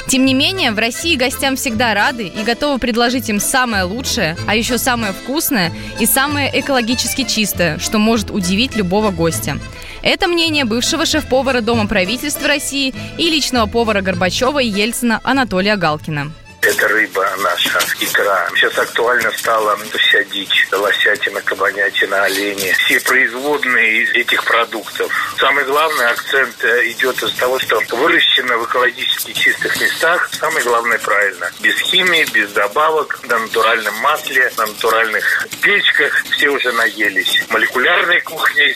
Тем 0.07 0.23
не 0.23 0.35
менее, 0.35 0.71
в 0.71 0.77
России 0.77 1.15
гостям 1.15 1.55
всегда 1.55 1.95
рады 1.95 2.27
и 2.27 2.43
готовы 2.43 2.77
предложить 2.79 3.27
им 3.27 3.39
самое 3.39 3.85
лучшее, 3.85 4.35
а 4.47 4.55
еще 4.55 4.77
самое 4.77 5.13
вкусное 5.13 5.71
и 5.99 6.05
самое 6.05 6.51
экологически 6.53 7.23
чистое, 7.23 7.79
что 7.79 7.97
может 7.97 8.29
удивить 8.29 8.75
любого 8.75 9.09
гостя. 9.09 9.55
Это 10.03 10.27
мнение 10.27 10.65
бывшего 10.65 11.07
шеф-повара 11.07 11.61
Дома 11.61 11.87
правительства 11.87 12.47
России 12.47 12.93
и 13.17 13.31
личного 13.31 13.65
повара 13.65 14.01
Горбачева 14.01 14.61
и 14.61 14.67
Ельцина 14.67 15.21
Анатолия 15.23 15.75
Галкина. 15.75 16.44
Это 16.65 16.87
рыба 16.87 17.29
наша, 17.43 17.79
икра. 17.99 18.49
Сейчас 18.55 18.75
актуально 18.79 19.31
стала 19.33 19.77
вся 19.77 20.23
дичь, 20.23 20.67
лосятина, 20.71 21.39
кабанятина, 21.41 22.23
олени. 22.23 22.71
Все 22.71 22.99
производные 23.01 24.01
из 24.01 24.09
этих 24.13 24.43
продуктов. 24.43 25.13
Самый 25.39 25.63
главный 25.65 26.07
акцент 26.07 26.55
э, 26.63 26.89
идет 26.89 27.21
из 27.21 27.33
того, 27.33 27.59
что 27.59 27.79
выращено 27.91 28.57
в 28.57 28.65
экологически 28.65 29.33
чистых 29.33 29.79
местах. 29.79 30.27
Самое 30.33 30.63
главное 30.63 30.97
правильно. 30.97 31.51
Без 31.61 31.77
химии, 31.77 32.25
без 32.33 32.51
добавок, 32.53 33.19
на 33.29 33.37
натуральном 33.37 33.95
масле, 33.97 34.51
на 34.57 34.65
натуральных 34.65 35.47
печках. 35.61 36.23
Все 36.31 36.49
уже 36.49 36.71
наелись. 36.71 37.43
Молекулярной 37.49 38.21
кухней. 38.21 38.75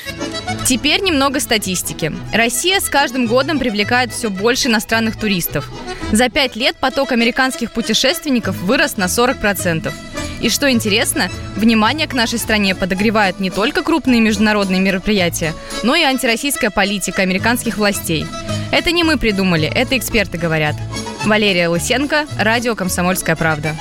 Теперь 0.63 1.01
немного 1.01 1.39
статистики. 1.39 2.13
Россия 2.31 2.81
с 2.81 2.87
каждым 2.87 3.25
годом 3.25 3.57
привлекает 3.57 4.13
все 4.13 4.29
больше 4.29 4.67
иностранных 4.67 5.19
туристов. 5.19 5.65
За 6.11 6.29
пять 6.29 6.55
лет 6.55 6.75
поток 6.77 7.11
американских 7.11 7.71
путешественников 7.71 8.57
вырос 8.61 8.97
на 8.97 9.05
40%. 9.05 9.91
И 10.41 10.49
что 10.49 10.71
интересно, 10.71 11.29
внимание 11.55 12.07
к 12.07 12.13
нашей 12.13 12.39
стране 12.39 12.73
подогревают 12.73 13.39
не 13.39 13.49
только 13.49 13.83
крупные 13.83 14.21
международные 14.21 14.79
мероприятия, 14.79 15.53
но 15.83 15.95
и 15.95 16.01
антироссийская 16.01 16.71
политика 16.71 17.21
американских 17.21 17.77
властей. 17.77 18.25
Это 18.71 18.91
не 18.91 19.03
мы 19.03 19.17
придумали, 19.17 19.69
это 19.73 19.97
эксперты 19.97 20.37
говорят. 20.37 20.75
Валерия 21.25 21.67
Лысенко, 21.67 22.25
радио 22.39 22.75
«Комсомольская 22.75 23.35
правда». 23.35 23.75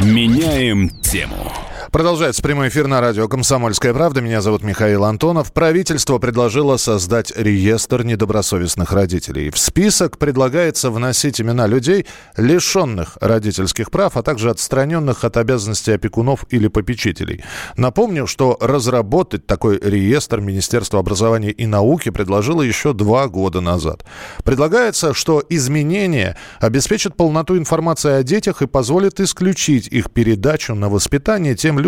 Меняем 0.00 0.90
тему. 0.90 1.52
Продолжается 1.94 2.42
прямой 2.42 2.70
эфир 2.70 2.88
на 2.88 3.00
радио 3.00 3.28
«Комсомольская 3.28 3.94
правда». 3.94 4.20
Меня 4.20 4.40
зовут 4.40 4.64
Михаил 4.64 5.04
Антонов. 5.04 5.52
Правительство 5.52 6.18
предложило 6.18 6.76
создать 6.76 7.32
реестр 7.36 8.02
недобросовестных 8.02 8.92
родителей. 8.92 9.50
В 9.50 9.58
список 9.58 10.18
предлагается 10.18 10.90
вносить 10.90 11.40
имена 11.40 11.68
людей, 11.68 12.06
лишенных 12.36 13.16
родительских 13.20 13.92
прав, 13.92 14.16
а 14.16 14.24
также 14.24 14.50
отстраненных 14.50 15.22
от 15.22 15.36
обязанностей 15.36 15.92
опекунов 15.92 16.44
или 16.50 16.66
попечителей. 16.66 17.44
Напомню, 17.76 18.26
что 18.26 18.58
разработать 18.60 19.46
такой 19.46 19.78
реестр 19.78 20.40
Министерство 20.40 20.98
образования 20.98 21.52
и 21.52 21.64
науки 21.64 22.10
предложило 22.10 22.62
еще 22.62 22.92
два 22.92 23.28
года 23.28 23.60
назад. 23.60 24.04
Предлагается, 24.42 25.14
что 25.14 25.44
изменения 25.48 26.36
обеспечат 26.58 27.16
полноту 27.16 27.56
информации 27.56 28.14
о 28.14 28.24
детях 28.24 28.62
и 28.62 28.66
позволят 28.66 29.20
исключить 29.20 29.86
их 29.86 30.10
передачу 30.10 30.74
на 30.74 30.88
воспитание 30.88 31.54
тем 31.54 31.78
людям, 31.78 31.83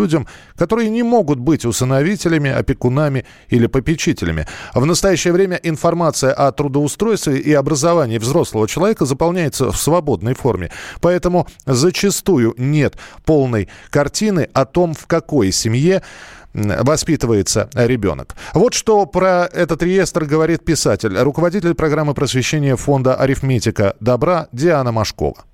которые 0.57 0.91
не 0.91 1.03
могут 1.03 1.39
быть 1.39 1.65
усыновителями, 1.65 2.51
опекунами 2.51 3.25
или 3.49 3.67
попечителями. 3.67 4.47
В 4.75 4.85
настоящее 4.85 5.33
время 5.33 5.59
информация 5.63 6.33
о 6.33 6.53
трудоустройстве 6.53 7.39
и 7.39 7.53
образовании 7.53 8.19
взрослого 8.19 8.69
человека 8.69 9.05
заполняется 9.05 9.71
в 9.71 9.77
свободной 9.77 10.35
форме. 10.35 10.71
Поэтому 11.01 11.47
зачастую 11.67 12.55
нет 12.59 12.97
полной 13.25 13.69
картины 13.91 14.49
о 14.53 14.65
том, 14.65 14.95
в 14.95 15.07
какой 15.07 15.53
семье 15.53 16.03
воспитывается 16.55 17.69
ребенок. 17.75 18.35
Вот 18.55 18.75
что 18.75 19.05
про 19.07 19.49
этот 19.53 19.83
реестр 19.83 20.25
говорит 20.25 20.65
писатель, 20.65 21.17
руководитель 21.19 21.75
программы 21.75 22.15
просвещения 22.15 22.77
фонда 22.77 23.15
«Арифметика 23.15 23.95
добра» 24.01 24.49
Диана 24.53 24.93
Машкова 24.93 25.45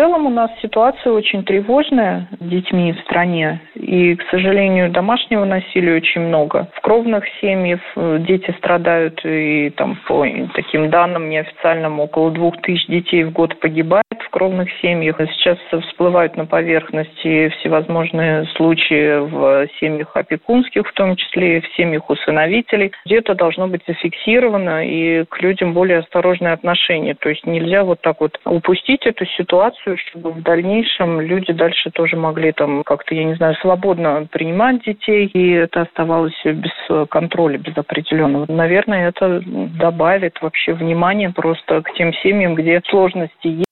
В 0.00 0.02
целом 0.02 0.24
у 0.24 0.30
нас 0.30 0.50
ситуация 0.62 1.12
очень 1.12 1.44
тревожная 1.44 2.26
с 2.40 2.42
детьми 2.42 2.94
в 2.94 3.00
стране. 3.00 3.60
И, 3.74 4.14
к 4.16 4.22
сожалению, 4.30 4.90
домашнего 4.90 5.44
насилия 5.44 5.96
очень 5.96 6.22
много. 6.22 6.68
В 6.74 6.80
кровных 6.80 7.24
семьях 7.42 7.80
э, 7.96 8.16
дети 8.20 8.50
страдают. 8.56 9.20
И 9.24 9.68
там 9.76 9.98
по 10.08 10.24
таким 10.54 10.88
данным 10.88 11.28
неофициальным 11.28 12.00
около 12.00 12.30
двух 12.30 12.56
тысяч 12.62 12.86
детей 12.86 13.24
в 13.24 13.32
год 13.32 13.60
погибает 13.60 14.06
в 14.24 14.30
кровных 14.30 14.70
семьях. 14.80 15.18
Сейчас 15.34 15.58
всплывают 15.88 16.34
на 16.36 16.46
поверхности 16.46 17.50
всевозможные 17.58 18.46
случаи 18.56 19.18
в 19.18 19.68
семьях 19.80 20.16
опекунских, 20.16 20.88
в 20.88 20.92
том 20.94 21.16
числе 21.16 21.58
и 21.58 21.60
в 21.60 21.66
семьях 21.74 22.08
усыновителей. 22.08 22.92
Где-то 23.04 23.34
должно 23.34 23.66
быть 23.68 23.82
зафиксировано 23.86 24.86
и 24.86 25.24
к 25.24 25.42
людям 25.42 25.74
более 25.74 25.98
осторожное 25.98 26.54
отношение. 26.54 27.14
То 27.14 27.28
есть 27.28 27.44
нельзя 27.44 27.84
вот 27.84 28.00
так 28.00 28.20
вот 28.20 28.40
упустить 28.46 29.04
эту 29.04 29.26
ситуацию, 29.26 29.89
чтобы 29.96 30.32
в 30.32 30.42
дальнейшем 30.42 31.20
люди 31.20 31.52
дальше 31.52 31.90
тоже 31.90 32.16
могли 32.16 32.52
там 32.52 32.82
как-то, 32.84 33.14
я 33.14 33.24
не 33.24 33.34
знаю, 33.34 33.54
свободно 33.56 34.26
принимать 34.30 34.82
детей, 34.84 35.26
и 35.26 35.50
это 35.52 35.82
оставалось 35.82 36.40
без 36.44 37.08
контроля, 37.08 37.58
без 37.58 37.76
определенного. 37.76 38.46
Наверное, 38.48 39.08
это 39.08 39.42
добавит 39.46 40.40
вообще 40.40 40.72
внимания 40.72 41.30
просто 41.30 41.82
к 41.82 41.92
тем 41.94 42.12
семьям, 42.14 42.54
где 42.54 42.80
сложности 42.88 43.46
есть 43.46 43.64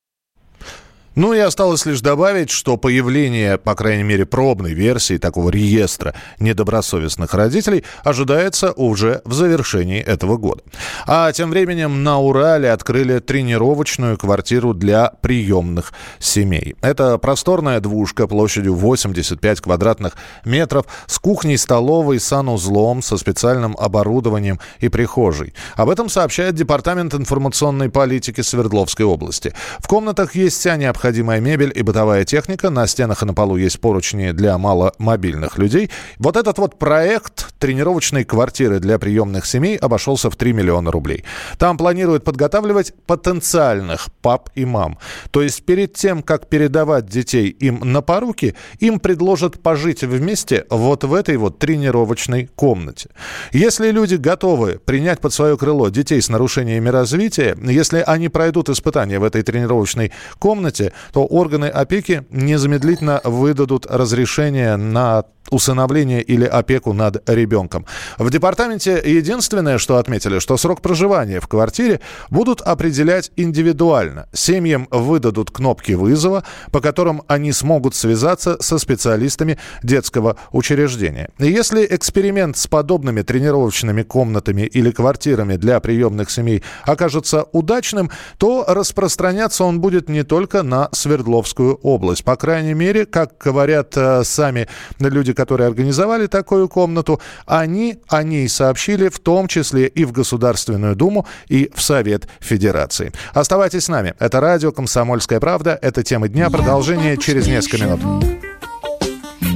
ну 1.19 1.33
и 1.33 1.39
осталось 1.41 1.85
лишь 1.85 2.01
добавить, 2.01 2.49
что 2.49 2.77
появление, 2.77 3.59
по 3.59 3.75
крайней 3.75 4.05
мере, 4.05 4.25
пробной 4.25 4.73
версии 4.73 5.19
такого 5.19 5.51
реестра 5.51 6.15
недобросовестных 6.39 7.35
родителей 7.35 7.83
ожидается 8.05 8.71
уже 8.71 9.21
в 9.25 9.33
завершении 9.33 10.01
этого 10.01 10.37
года. 10.37 10.63
А 11.09 11.33
тем 11.33 11.51
временем 11.51 12.05
на 12.05 12.21
Урале 12.21 12.71
открыли 12.71 13.19
тренировочную 13.19 14.17
квартиру 14.17 14.75
для 14.75 15.11
приемных 15.21 15.93
семей. 16.21 16.77
Это 16.83 17.19
просторная 17.19 17.81
двушка 17.81 18.29
площадью 18.29 18.77
85 18.77 19.61
квадратных 19.61 20.13
метров 20.45 20.87
с 21.09 21.19
кухней, 21.19 21.59
столовой, 21.59 22.21
санузлом, 22.21 23.03
со 23.03 23.17
специальным 23.17 23.77
оборудованием 23.77 24.61
и 24.79 24.89
прихожей. 24.89 25.53
Об 25.75 25.91
этом 25.91 26.09
сообщает 26.09 26.55
Департамент 26.55 27.13
информационной 27.13 27.91
политики 27.91 28.41
Свердловской 28.41 29.05
области. 29.05 29.53
В 29.81 29.89
комнатах 29.89 30.37
есть 30.37 30.61
вся 30.61 30.77
необходимая 30.77 31.08
необходимая 31.09 31.41
мебель 31.41 31.73
и 31.75 31.83
бытовая 31.83 32.27
техника. 32.27 32.69
На 32.69 32.87
стенах 32.87 33.23
и 33.23 33.27
на 33.27 33.33
полу 33.33 33.57
есть 33.57 33.81
поручни 33.81 34.33
для 34.33 34.59
маломобильных 34.59 35.57
людей. 35.57 35.91
Вот 36.19 36.37
этот 36.37 36.59
вот 36.59 36.79
проект 36.79 37.55
тренировочной 37.59 38.25
квартиры 38.25 38.79
для 38.79 38.99
приемных 38.99 39.47
семей 39.47 39.79
обошелся 39.79 40.29
в 40.29 40.37
3 40.37 40.53
миллиона 40.53 40.91
рублей. 40.91 41.25
Там 41.57 41.79
планируют 41.79 42.25
подготавливать 42.25 42.93
потенциальных 43.07 44.09
пап 44.21 44.51
и 44.55 44.67
мам. 44.67 44.99
То 45.31 45.41
есть 45.41 45.65
перед 45.65 45.95
тем, 45.95 46.23
как 46.23 46.49
передавать 46.49 47.07
детей 47.07 47.49
им 47.49 47.81
на 47.83 48.03
поруки, 48.03 48.55
им 48.79 49.01
предложат 49.01 49.63
пожить 49.63 50.03
вместе 50.03 50.67
вот 50.69 51.05
в 51.05 51.15
этой 51.15 51.39
вот 51.39 51.59
тренировочной 51.59 52.51
комнате. 52.55 53.09
Если 53.53 53.91
люди 53.93 54.17
готовы 54.17 54.79
принять 54.85 55.21
под 55.21 55.33
свое 55.33 55.57
крыло 55.57 55.89
детей 55.89 56.21
с 56.21 56.29
нарушениями 56.29 56.91
развития, 56.91 57.57
если 57.63 58.05
они 58.07 58.29
пройдут 58.29 58.69
испытания 58.69 59.19
в 59.19 59.25
этой 59.25 59.43
тренировочной 59.43 60.13
комнате, 60.39 60.93
то 61.13 61.25
органы 61.25 61.67
опеки 61.67 62.25
незамедлительно 62.31 63.21
выдадут 63.25 63.87
разрешение 63.87 64.77
на 64.77 65.25
усыновление 65.51 66.23
или 66.23 66.45
опеку 66.45 66.93
над 66.93 67.29
ребенком. 67.29 67.87
В 68.19 68.31
департаменте 68.31 69.03
единственное, 69.05 69.79
что 69.79 69.97
отметили, 69.97 70.39
что 70.39 70.57
срок 70.57 70.81
проживания 70.81 71.41
в 71.41 71.49
квартире 71.49 72.01
будут 72.31 72.61
определять 72.61 73.31
индивидуально. 73.37 74.29
Семьям 74.33 74.89
выдадут 74.91 75.51
кнопки 75.51 75.93
вызова, 75.93 76.45
по 76.73 76.81
которым 76.81 77.23
они 77.29 77.53
смогут 77.53 77.95
связаться 77.95 78.61
со 78.61 78.79
специалистами 78.79 79.59
детского 79.83 80.37
учреждения. 80.53 81.31
Если 81.39 81.87
эксперимент 81.89 82.57
с 82.57 82.67
подобными 82.67 83.23
тренировочными 83.23 84.03
комнатами 84.03 84.63
или 84.63 84.91
квартирами 84.91 85.57
для 85.57 85.81
приемных 85.81 86.31
семей 86.31 86.63
окажется 86.85 87.47
удачным, 87.53 88.11
то 88.39 88.65
распространяться 88.67 89.65
он 89.65 89.81
будет 89.81 90.09
не 90.09 90.23
только 90.23 90.63
на 90.63 90.78
Свердловскую 90.93 91.75
область. 91.83 92.25
По 92.25 92.37
крайней 92.37 92.75
мере, 92.75 93.07
как 93.07 93.33
говорят 93.39 93.97
э, 93.97 94.23
сами 94.25 94.69
люди, 95.01 95.33
которые 95.33 95.67
организовали 95.67 96.27
такую 96.27 96.69
комнату, 96.69 97.21
они 97.47 97.99
о 98.09 98.23
ней 98.23 98.49
сообщили 98.49 99.09
в 99.09 99.19
том 99.19 99.49
числе 99.49 99.89
и 99.89 100.05
в 100.05 100.13
Государственную 100.13 100.95
Думу, 100.95 101.27
и 101.49 101.71
в 101.75 101.83
Совет 101.83 102.29
Федерации. 102.41 103.13
Оставайтесь 103.35 103.85
с 103.85 103.89
нами. 103.89 104.15
Это 104.19 104.41
радио 104.41 104.73
«Комсомольская 104.73 105.41
правда». 105.41 105.79
Это 105.81 106.03
тема 106.03 106.29
дня. 106.29 106.51
Продолжение 106.51 107.17
через 107.17 107.47
несколько 107.49 107.85
минут. 107.85 108.25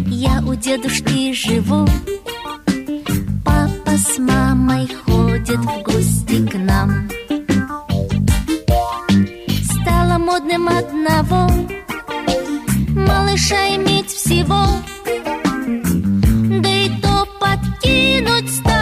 Я 0.06 0.42
у 0.46 0.54
дедушки 0.54 1.32
живу. 1.32 1.86
Папа 3.44 3.96
с 3.96 4.18
мамой 4.18 4.88
ходят 5.04 5.58
в 5.58 5.82
гости 5.82 6.46
к 6.48 6.54
нам. 6.54 7.08
Стало 10.42 10.58
модным 10.58 10.68
одного 10.68 11.48
малыша 12.96 13.76
иметь 13.76 14.10
всего 14.10 14.64
подкинуть 17.38 18.50
старикам. 18.50 18.81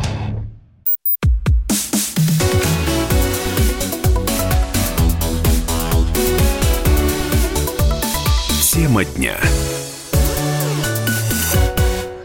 Тема 8.91 9.05
дня. 9.05 9.60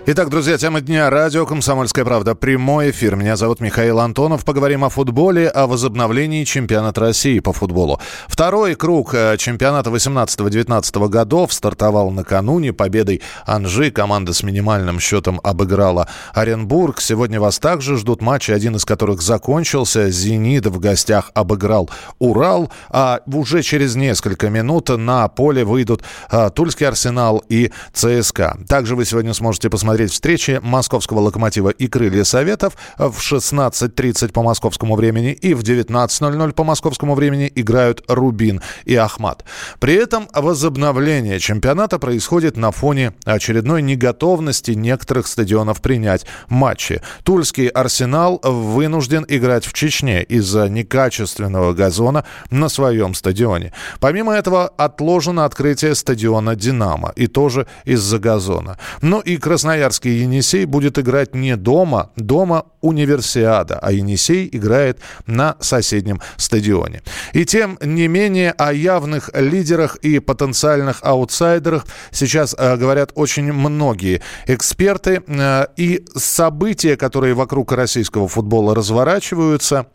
Итак, 0.08 0.30
друзья, 0.30 0.56
тема 0.56 0.80
дня. 0.80 1.10
Радио 1.10 1.44
«Комсомольская 1.46 2.04
правда». 2.04 2.36
Прямой 2.36 2.92
эфир. 2.92 3.16
Меня 3.16 3.34
зовут 3.34 3.58
Михаил 3.58 3.98
Антонов. 3.98 4.44
Поговорим 4.44 4.84
о 4.84 4.88
футболе, 4.88 5.48
о 5.48 5.66
возобновлении 5.66 6.44
чемпионата 6.44 7.00
России 7.00 7.40
по 7.40 7.52
футболу. 7.52 8.00
Второй 8.28 8.76
круг 8.76 9.14
э, 9.14 9.36
чемпионата 9.36 9.90
18-19 9.90 11.08
годов 11.08 11.52
стартовал 11.52 12.12
накануне 12.12 12.72
победой 12.72 13.20
Анжи. 13.46 13.90
Команда 13.90 14.32
с 14.32 14.44
минимальным 14.44 15.00
счетом 15.00 15.40
обыграла 15.42 16.08
Оренбург. 16.34 17.00
Сегодня 17.00 17.40
вас 17.40 17.58
также 17.58 17.96
ждут 17.96 18.22
матчи, 18.22 18.52
один 18.52 18.76
из 18.76 18.84
которых 18.84 19.20
закончился. 19.22 20.08
«Зенит» 20.12 20.66
в 20.66 20.78
гостях 20.78 21.32
обыграл 21.34 21.90
«Урал». 22.20 22.70
А 22.90 23.22
уже 23.26 23.60
через 23.62 23.96
несколько 23.96 24.50
минут 24.50 24.88
на 24.88 25.26
поле 25.26 25.64
выйдут 25.64 26.04
а, 26.30 26.50
Тульский 26.50 26.86
«Арсенал» 26.86 27.42
и 27.48 27.72
«ЦСКА». 27.92 28.56
Также 28.68 28.94
вы 28.94 29.04
сегодня 29.04 29.34
сможете 29.34 29.68
посмотреть 29.68 29.95
посмотреть 29.96 30.12
встречи 30.12 30.60
московского 30.62 31.20
«Локомотива» 31.20 31.70
и 31.70 31.86
«Крылья 31.86 32.24
Советов» 32.24 32.76
в 32.98 33.18
16.30 33.18 34.30
по 34.30 34.42
московскому 34.42 34.94
времени 34.94 35.32
и 35.32 35.54
в 35.54 35.62
19.00 35.62 36.52
по 36.52 36.64
московскому 36.64 37.14
времени 37.14 37.50
играют 37.54 38.04
«Рубин» 38.06 38.60
и 38.84 38.94
«Ахмат». 38.94 39.44
При 39.80 39.94
этом 39.94 40.28
возобновление 40.34 41.38
чемпионата 41.40 41.98
происходит 41.98 42.58
на 42.58 42.72
фоне 42.72 43.14
очередной 43.24 43.80
неготовности 43.80 44.72
некоторых 44.72 45.28
стадионов 45.28 45.80
принять 45.80 46.26
матчи. 46.50 47.00
Тульский 47.22 47.68
«Арсенал» 47.68 48.38
вынужден 48.42 49.24
играть 49.28 49.64
в 49.64 49.72
Чечне 49.72 50.22
из-за 50.24 50.68
некачественного 50.68 51.72
газона 51.72 52.24
на 52.50 52.68
своем 52.68 53.14
стадионе. 53.14 53.72
Помимо 53.98 54.34
этого 54.34 54.66
отложено 54.76 55.46
открытие 55.46 55.94
стадиона 55.94 56.54
«Динамо» 56.54 57.14
и 57.16 57.28
тоже 57.28 57.66
из-за 57.86 58.18
газона. 58.18 58.76
Ну 59.00 59.20
и 59.20 59.38
Красноярский 59.86 60.22
«Енисей» 60.22 60.64
будет 60.64 60.98
играть 60.98 61.34
не 61.36 61.56
дома, 61.56 62.10
дома 62.16 62.64
универсиада, 62.80 63.78
а 63.80 63.92
«Енисей» 63.92 64.48
играет 64.50 64.98
на 65.26 65.56
соседнем 65.60 66.20
стадионе. 66.36 67.02
И 67.32 67.44
тем 67.44 67.78
не 67.80 68.08
менее 68.08 68.50
о 68.50 68.72
явных 68.72 69.30
лидерах 69.32 69.94
и 69.96 70.18
потенциальных 70.18 70.98
аутсайдерах 71.02 71.86
сейчас 72.10 72.54
э, 72.58 72.76
говорят 72.76 73.12
очень 73.14 73.52
многие 73.52 74.22
эксперты. 74.48 75.22
Э, 75.28 75.66
и 75.76 76.04
события, 76.16 76.96
которые 76.96 77.34
вокруг 77.34 77.70
российского 77.70 78.26
футбола 78.26 78.74
разворачиваются, 78.74 79.86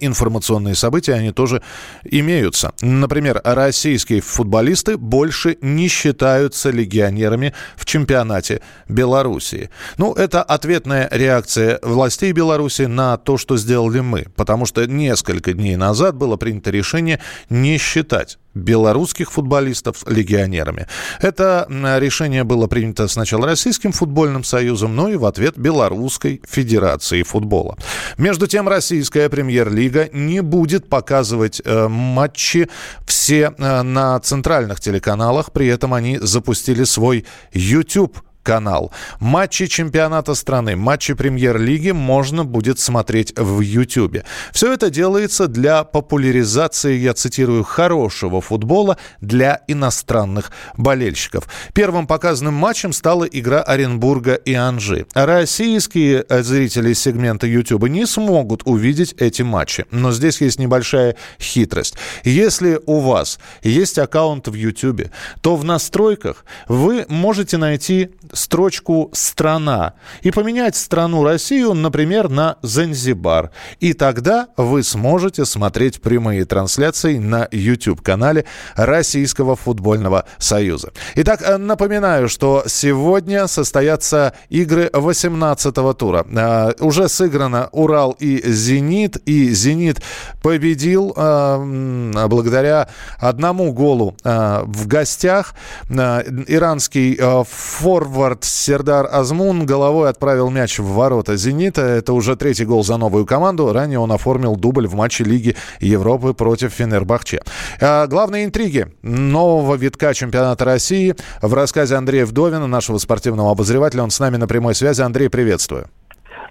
информационные 0.00 0.74
события, 0.74 1.14
они 1.14 1.32
тоже 1.32 1.62
имеются. 2.04 2.72
Например, 2.80 3.40
российские 3.44 4.20
футболисты 4.20 4.96
больше 4.96 5.58
не 5.60 5.88
считаются 5.88 6.70
легионерами 6.70 7.54
в 7.76 7.84
чемпионате 7.84 8.60
Белоруссии. 8.88 9.70
Ну, 9.98 10.12
это 10.14 10.42
ответная 10.42 11.08
реакция 11.10 11.78
властей 11.82 12.32
Беларуси 12.32 12.82
на 12.82 13.16
то, 13.16 13.38
что 13.38 13.56
сделали 13.56 14.00
мы. 14.00 14.26
Потому 14.36 14.66
что 14.66 14.86
несколько 14.86 15.52
дней 15.52 15.76
назад 15.76 16.16
было 16.16 16.36
принято 16.36 16.70
решение 16.70 17.20
не 17.48 17.78
считать 17.78 18.38
белорусских 18.54 19.32
футболистов 19.32 20.04
легионерами. 20.06 20.86
Это 21.20 21.66
решение 22.00 22.44
было 22.44 22.66
принято 22.66 23.08
сначала 23.08 23.46
Российским 23.46 23.92
футбольным 23.92 24.44
союзом, 24.44 24.94
но 24.96 25.08
и 25.08 25.16
в 25.16 25.24
ответ 25.24 25.58
Белорусской 25.58 26.40
Федерации 26.48 27.22
футбола. 27.22 27.76
Между 28.18 28.46
тем, 28.46 28.68
российская 28.68 29.28
премьер-лига 29.28 30.08
не 30.12 30.40
будет 30.42 30.88
показывать 30.88 31.60
э, 31.64 31.88
матчи 31.88 32.68
все 33.06 33.52
э, 33.56 33.82
на 33.82 34.18
центральных 34.20 34.80
телеканалах, 34.80 35.52
при 35.52 35.66
этом 35.66 35.94
они 35.94 36.18
запустили 36.18 36.84
свой 36.84 37.24
YouTube 37.52 38.18
канал. 38.42 38.92
Матчи 39.20 39.66
чемпионата 39.66 40.34
страны, 40.34 40.76
матчи 40.76 41.14
премьер-лиги 41.14 41.90
можно 41.90 42.44
будет 42.44 42.78
смотреть 42.78 43.32
в 43.36 43.60
Ютьюбе. 43.60 44.24
Все 44.52 44.72
это 44.72 44.90
делается 44.90 45.48
для 45.48 45.84
популяризации, 45.84 46.96
я 46.96 47.14
цитирую, 47.14 47.64
хорошего 47.64 48.40
футбола 48.40 48.96
для 49.20 49.62
иностранных 49.68 50.52
болельщиков. 50.76 51.48
Первым 51.74 52.06
показанным 52.06 52.54
матчем 52.54 52.92
стала 52.92 53.24
игра 53.24 53.62
Оренбурга 53.62 54.34
и 54.34 54.54
Анжи. 54.54 55.06
Российские 55.14 56.24
э, 56.28 56.42
зрители 56.42 56.92
сегмента 56.92 57.46
Ютьюба 57.46 57.88
не 57.88 58.06
смогут 58.06 58.62
увидеть 58.64 59.14
эти 59.18 59.42
матчи. 59.42 59.86
Но 59.90 60.12
здесь 60.12 60.40
есть 60.40 60.58
небольшая 60.58 61.16
хитрость. 61.40 61.94
Если 62.24 62.80
у 62.86 63.00
вас 63.00 63.38
есть 63.62 63.98
аккаунт 63.98 64.48
в 64.48 64.54
Ютьюбе, 64.54 65.10
то 65.40 65.56
в 65.56 65.64
настройках 65.64 66.44
вы 66.68 67.06
можете 67.08 67.56
найти 67.56 68.10
строчку 68.32 69.10
«Страна» 69.12 69.94
и 70.22 70.30
поменять 70.30 70.76
страну 70.76 71.22
Россию, 71.22 71.74
например, 71.74 72.28
на 72.28 72.56
Занзибар. 72.62 73.50
И 73.80 73.92
тогда 73.92 74.48
вы 74.56 74.82
сможете 74.82 75.44
смотреть 75.44 76.00
прямые 76.00 76.44
трансляции 76.44 77.18
на 77.18 77.48
YouTube-канале 77.52 78.46
Российского 78.74 79.56
футбольного 79.56 80.24
союза. 80.38 80.92
Итак, 81.14 81.42
э, 81.42 81.56
напоминаю, 81.58 82.28
что 82.28 82.64
сегодня 82.66 83.46
состоятся 83.46 84.34
игры 84.48 84.90
18-го 84.92 85.92
тура. 85.92 86.26
Э, 86.30 86.72
уже 86.80 87.08
сыграно 87.08 87.68
Урал 87.72 88.16
и 88.18 88.42
Зенит, 88.50 89.16
и 89.26 89.50
Зенит 89.50 90.00
победил 90.42 91.12
э, 91.16 92.22
благодаря 92.28 92.88
одному 93.18 93.72
голу 93.72 94.16
в 94.24 94.86
гостях. 94.86 95.54
Иранский 95.88 97.18
форвард 97.44 98.21
форвард 98.22 98.44
Сердар 98.44 99.08
Азмун 99.10 99.66
головой 99.66 100.08
отправил 100.08 100.48
мяч 100.48 100.78
в 100.78 100.84
ворота 100.84 101.34
«Зенита». 101.34 101.82
Это 101.82 102.12
уже 102.12 102.36
третий 102.36 102.64
гол 102.64 102.84
за 102.84 102.96
новую 102.96 103.26
команду. 103.26 103.72
Ранее 103.72 103.98
он 103.98 104.12
оформил 104.12 104.54
дубль 104.54 104.86
в 104.86 104.94
матче 104.94 105.24
Лиги 105.24 105.56
Европы 105.80 106.32
против 106.32 106.72
Фенербахче. 106.72 107.40
А 107.80 108.06
главные 108.06 108.44
интриги 108.44 108.86
нового 109.02 109.74
витка 109.74 110.14
чемпионата 110.14 110.64
России 110.64 111.16
в 111.42 111.52
рассказе 111.52 111.96
Андрея 111.96 112.24
Вдовина, 112.24 112.68
нашего 112.68 112.98
спортивного 112.98 113.50
обозревателя. 113.50 114.04
Он 114.04 114.10
с 114.10 114.20
нами 114.20 114.36
на 114.36 114.46
прямой 114.46 114.76
связи. 114.76 115.02
Андрей, 115.02 115.28
приветствую. 115.28 115.86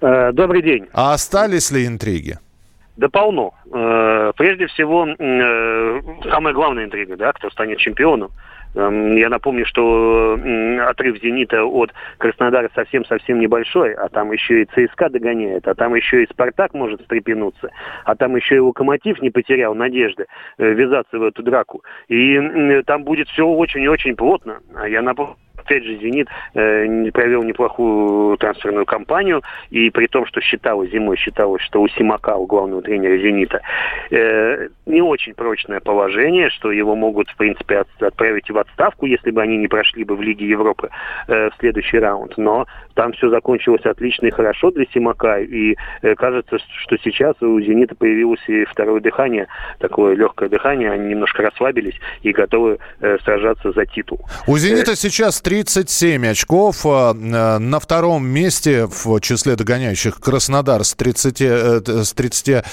Э, 0.02 0.34
добрый 0.34 0.62
день. 0.62 0.88
А 0.94 1.14
остались 1.14 1.72
ли 1.72 1.88
интриги? 1.88 2.38
Да 2.98 3.08
полно. 3.08 3.54
Э, 3.72 4.34
прежде 4.36 4.68
всего, 4.68 5.08
э, 5.08 6.02
самая 6.30 6.54
главная 6.54 6.84
интрига, 6.84 7.16
да, 7.16 7.32
кто 7.32 7.50
станет 7.50 7.78
чемпионом. 7.78 8.30
Эм, 8.76 9.16
я 9.18 9.30
напомню, 9.30 9.66
что 9.66 10.38
отрыв 10.88 11.22
«Зенита» 11.22 11.64
от 11.64 11.92
Краснодара 12.18 12.70
совсем-совсем 12.74 13.40
небольшой, 13.40 13.94
а 13.94 14.08
там 14.10 14.32
еще 14.32 14.62
и 14.62 14.66
ЦСКА 14.66 15.10
догоняет, 15.10 15.68
а 15.68 15.76
там 15.76 15.96
еще 15.96 16.24
и 16.24 16.28
«Спартак» 16.28 16.74
может 16.74 17.02
встрепенуться, 17.02 17.70
а 18.06 18.16
там 18.16 18.36
еще 18.36 18.56
и 18.56 18.60
«Локомотив» 18.60 19.22
не 19.22 19.30
потерял 19.30 19.76
надежды 19.76 20.26
э, 20.58 20.72
ввязаться 20.74 21.20
в 21.20 21.24
эту 21.24 21.44
драку. 21.44 21.84
И 22.08 22.82
там 22.86 23.04
будет 23.04 23.28
все 23.30 23.46
очень 23.46 23.84
и 23.84 23.88
очень 23.88 24.16
плотно. 24.16 24.60
А 24.76 24.88
я 24.88 25.02
напомню, 25.02 25.36
опять 25.62 25.84
же, 25.84 25.98
«Зенит» 25.98 26.28
э, 26.54 27.12
провел 27.12 27.44
неплохую 27.44 28.38
трансферную 28.38 28.86
кампанию, 28.86 29.42
и 29.70 29.90
при 29.90 30.08
том, 30.08 30.26
что 30.26 30.42
считалось, 30.42 30.92
зимой 30.92 31.18
считалось, 31.18 31.62
что 31.62 31.82
у 31.82 31.88
Симака, 31.90 32.36
у 32.36 32.46
главного 32.46 32.82
тренера 32.82 33.18
«Зенита», 33.18 33.62
э, 34.10 34.68
не 34.86 35.02
очень 35.02 35.34
прочное 35.34 35.80
положение, 35.80 36.50
что 36.50 36.72
его 36.72 36.96
могут, 36.96 37.30
в 37.30 37.36
принципе, 37.38 37.80
от, 37.80 37.88
отправить 38.02 38.50
в 38.50 38.58
отставку, 38.58 39.06
если 39.06 39.32
бы 39.32 39.42
они 39.42 39.58
не 39.58 39.68
прошли 39.68 40.04
бы 40.04 40.16
в 40.16 40.22
Лиге 40.22 40.48
Европы 40.48 40.90
э, 41.28 41.50
в 41.50 41.54
следующий 41.60 42.00
раунд. 42.00 42.38
Но 42.38 42.66
там 42.96 43.14
все 43.14 43.30
закончилось 43.30 43.86
отлично 43.86 44.28
и 44.28 44.32
хорошо 44.32 44.72
для 44.72 44.86
Симака, 44.94 45.40
и 45.40 45.76
кажется, 46.18 46.58
что 46.84 46.98
сейчас 47.04 47.36
у 47.42 47.60
«Зенита» 47.62 47.96
появилось 47.96 48.42
и 48.48 48.66
второе 48.66 49.00
дыхание, 49.00 49.48
такое 49.80 50.16
легкое 50.16 50.50
дыхание, 50.50 50.92
они 50.92 51.10
немножко 51.10 51.44
расслабились 51.44 51.96
и 52.22 52.32
готовы 52.32 52.80
сражаться 53.24 53.72
за 53.72 53.86
титул. 53.86 54.20
У 54.48 54.58
«Зенита» 54.58 54.96
сейчас 54.96 55.42
37 55.52 56.28
очков. 56.28 56.86
А, 56.86 57.12
э, 57.12 57.58
на 57.60 57.80
втором 57.82 58.26
месте 58.26 58.86
в 58.86 59.20
числе 59.20 59.58
догоняющих 59.58 60.22
Краснодар 60.22 60.86
с, 60.86 60.94
30, 60.94 61.42
э, 61.42 61.82
с 61.86 62.14
30, 62.14 62.64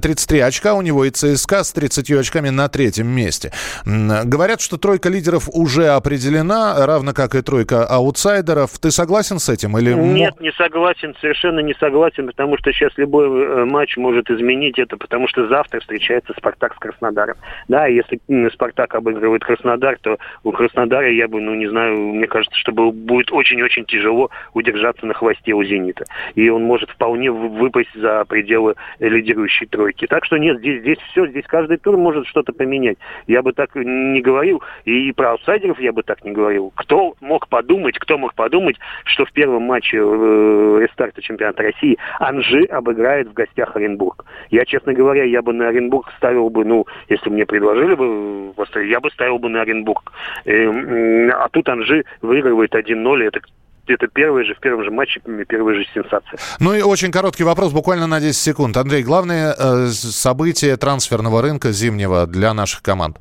33 0.00 0.40
очка 0.40 0.72
у 0.72 0.80
него 0.80 1.04
и 1.04 1.10
ЦСКА 1.10 1.64
с 1.64 1.72
30 1.74 2.10
очками 2.12 2.48
на 2.48 2.68
третьем 2.68 3.08
месте. 3.08 3.52
Говорят, 3.84 4.62
что 4.62 4.78
тройка 4.78 5.10
лидеров 5.10 5.50
уже 5.52 5.88
определена, 5.88 6.86
равно 6.86 7.12
как 7.12 7.34
и 7.34 7.42
тройка 7.42 7.84
аутсайдеров. 7.84 8.70
Ты 8.78 8.90
согласен 8.90 9.38
с 9.38 9.50
этим? 9.50 9.76
Или... 9.76 9.92
Нет, 9.92 10.40
не 10.40 10.52
согласен, 10.52 11.14
совершенно 11.20 11.60
не 11.60 11.74
согласен, 11.74 12.28
потому 12.28 12.56
что 12.56 12.72
сейчас 12.72 12.92
любой 12.96 13.26
э, 13.26 13.64
матч 13.66 13.98
может 13.98 14.30
изменить 14.30 14.78
это, 14.78 14.96
потому 14.96 15.28
что 15.28 15.46
завтра 15.48 15.80
встречается 15.80 16.32
Спартак 16.38 16.74
с 16.74 16.78
Краснодаром. 16.78 17.36
Да, 17.68 17.86
если 17.86 18.18
Спартак 18.54 18.94
обыгрывает 18.94 19.44
Краснодар, 19.44 19.98
то 20.00 20.16
у 20.42 20.52
Краснодара 20.52 21.12
я 21.12 21.28
бы, 21.28 21.38
ну 21.42 21.54
не 21.54 21.68
знаю, 21.68 22.13
мне 22.14 22.26
кажется, 22.26 22.58
что 22.58 22.72
будет 22.72 23.32
очень-очень 23.32 23.84
тяжело 23.84 24.30
удержаться 24.52 25.06
на 25.06 25.14
хвосте 25.14 25.52
у 25.52 25.62
«Зенита». 25.64 26.04
И 26.34 26.48
он 26.48 26.64
может 26.64 26.90
вполне 26.90 27.30
выпасть 27.30 27.94
за 27.94 28.24
пределы 28.24 28.74
лидирующей 28.98 29.66
тройки. 29.66 30.06
Так 30.06 30.24
что 30.24 30.36
нет, 30.36 30.58
здесь, 30.58 30.80
здесь 30.80 30.98
все, 31.10 31.26
здесь 31.26 31.44
каждый 31.46 31.78
тур 31.78 31.96
может 31.96 32.26
что-то 32.26 32.52
поменять. 32.52 32.98
Я 33.26 33.42
бы 33.42 33.52
так 33.52 33.74
не 33.74 34.20
говорил, 34.20 34.62
и 34.84 35.12
про 35.12 35.32
аутсайдеров 35.32 35.80
я 35.80 35.92
бы 35.92 36.02
так 36.02 36.24
не 36.24 36.32
говорил. 36.32 36.72
Кто 36.76 37.14
мог 37.20 37.48
подумать, 37.48 37.98
кто 37.98 38.18
мог 38.18 38.34
подумать, 38.34 38.76
что 39.04 39.24
в 39.24 39.32
первом 39.32 39.64
матче 39.64 39.98
э, 39.98 40.78
рестарта 40.82 41.22
чемпионата 41.22 41.62
России 41.62 41.98
Анжи 42.18 42.64
обыграет 42.64 43.28
в 43.28 43.32
гостях 43.32 43.76
Оренбург. 43.76 44.24
Я, 44.50 44.64
честно 44.64 44.92
говоря, 44.92 45.24
я 45.24 45.42
бы 45.42 45.52
на 45.52 45.68
Оренбург 45.68 46.12
ставил 46.16 46.50
бы, 46.50 46.64
ну, 46.64 46.86
если 47.08 47.30
мне 47.30 47.46
предложили 47.46 47.94
бы, 47.94 48.54
я 48.86 49.00
бы 49.00 49.10
ставил 49.10 49.38
бы 49.38 49.48
на 49.48 49.62
Оренбург. 49.62 50.12
Э, 50.44 51.28
а 51.30 51.48
тут 51.48 51.68
Анжи 51.68 52.03
выигрывает 52.22 52.74
1-0, 52.74 53.22
это 53.22 53.40
это 53.86 54.06
первый 54.08 54.46
же, 54.46 54.54
в 54.54 54.60
первом 54.60 54.82
же 54.82 54.90
матче 54.90 55.20
первая 55.46 55.76
же 55.76 55.84
сенсация. 55.92 56.38
Ну 56.58 56.72
и 56.72 56.80
очень 56.80 57.10
короткий 57.12 57.44
вопрос, 57.44 57.72
буквально 57.72 58.06
на 58.06 58.18
10 58.18 58.34
секунд. 58.34 58.76
Андрей, 58.78 59.02
главное 59.02 59.54
э, 59.58 59.88
событие 59.88 60.76
трансферного 60.78 61.42
рынка 61.42 61.70
зимнего 61.70 62.26
для 62.26 62.54
наших 62.54 62.82
команд? 62.82 63.18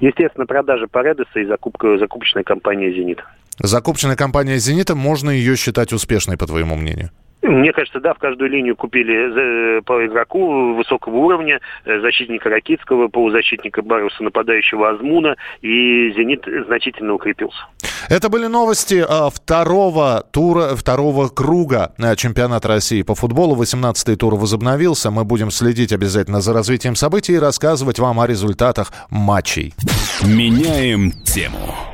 Естественно, 0.00 0.46
продажа 0.46 0.86
Паредеса 0.90 1.38
и 1.38 1.44
закупка, 1.44 1.98
закупочная 1.98 2.44
компания 2.44 2.92
«Зенит». 2.92 3.22
Закупочная 3.58 4.16
кампания 4.16 4.58
«Зенита», 4.58 4.94
можно 4.94 5.30
ее 5.30 5.56
считать 5.56 5.92
успешной, 5.92 6.36
по 6.36 6.46
твоему 6.46 6.76
мнению? 6.76 7.10
Мне 7.44 7.72
кажется, 7.72 8.00
да, 8.00 8.14
в 8.14 8.18
каждую 8.18 8.50
линию 8.50 8.74
купили 8.74 9.80
по 9.82 10.06
игроку 10.06 10.74
высокого 10.74 11.16
уровня, 11.16 11.60
э, 11.84 12.00
защитника 12.00 12.48
Ракитского, 12.48 13.08
полузащитника 13.08 13.82
Баруса, 13.82 14.22
нападающего 14.22 14.90
Азмуна, 14.90 15.36
и 15.60 16.10
«Зенит» 16.16 16.46
значительно 16.66 17.14
укрепился. 17.14 17.66
Это 18.08 18.28
были 18.28 18.46
новости 18.46 19.04
а, 19.06 19.30
второго 19.30 20.24
тура, 20.32 20.74
второго 20.74 21.28
круга 21.28 21.94
э, 21.98 22.16
чемпионата 22.16 22.68
России 22.68 23.02
по 23.02 23.14
футболу. 23.14 23.56
18-й 23.62 24.16
тур 24.16 24.36
возобновился. 24.36 25.10
Мы 25.10 25.24
будем 25.24 25.50
следить 25.50 25.92
обязательно 25.92 26.40
за 26.40 26.52
развитием 26.54 26.96
событий 26.96 27.34
и 27.34 27.38
рассказывать 27.38 27.98
вам 27.98 28.20
о 28.20 28.26
результатах 28.26 28.92
матчей. 29.10 29.74
Меняем 30.22 31.12
тему. 31.24 31.93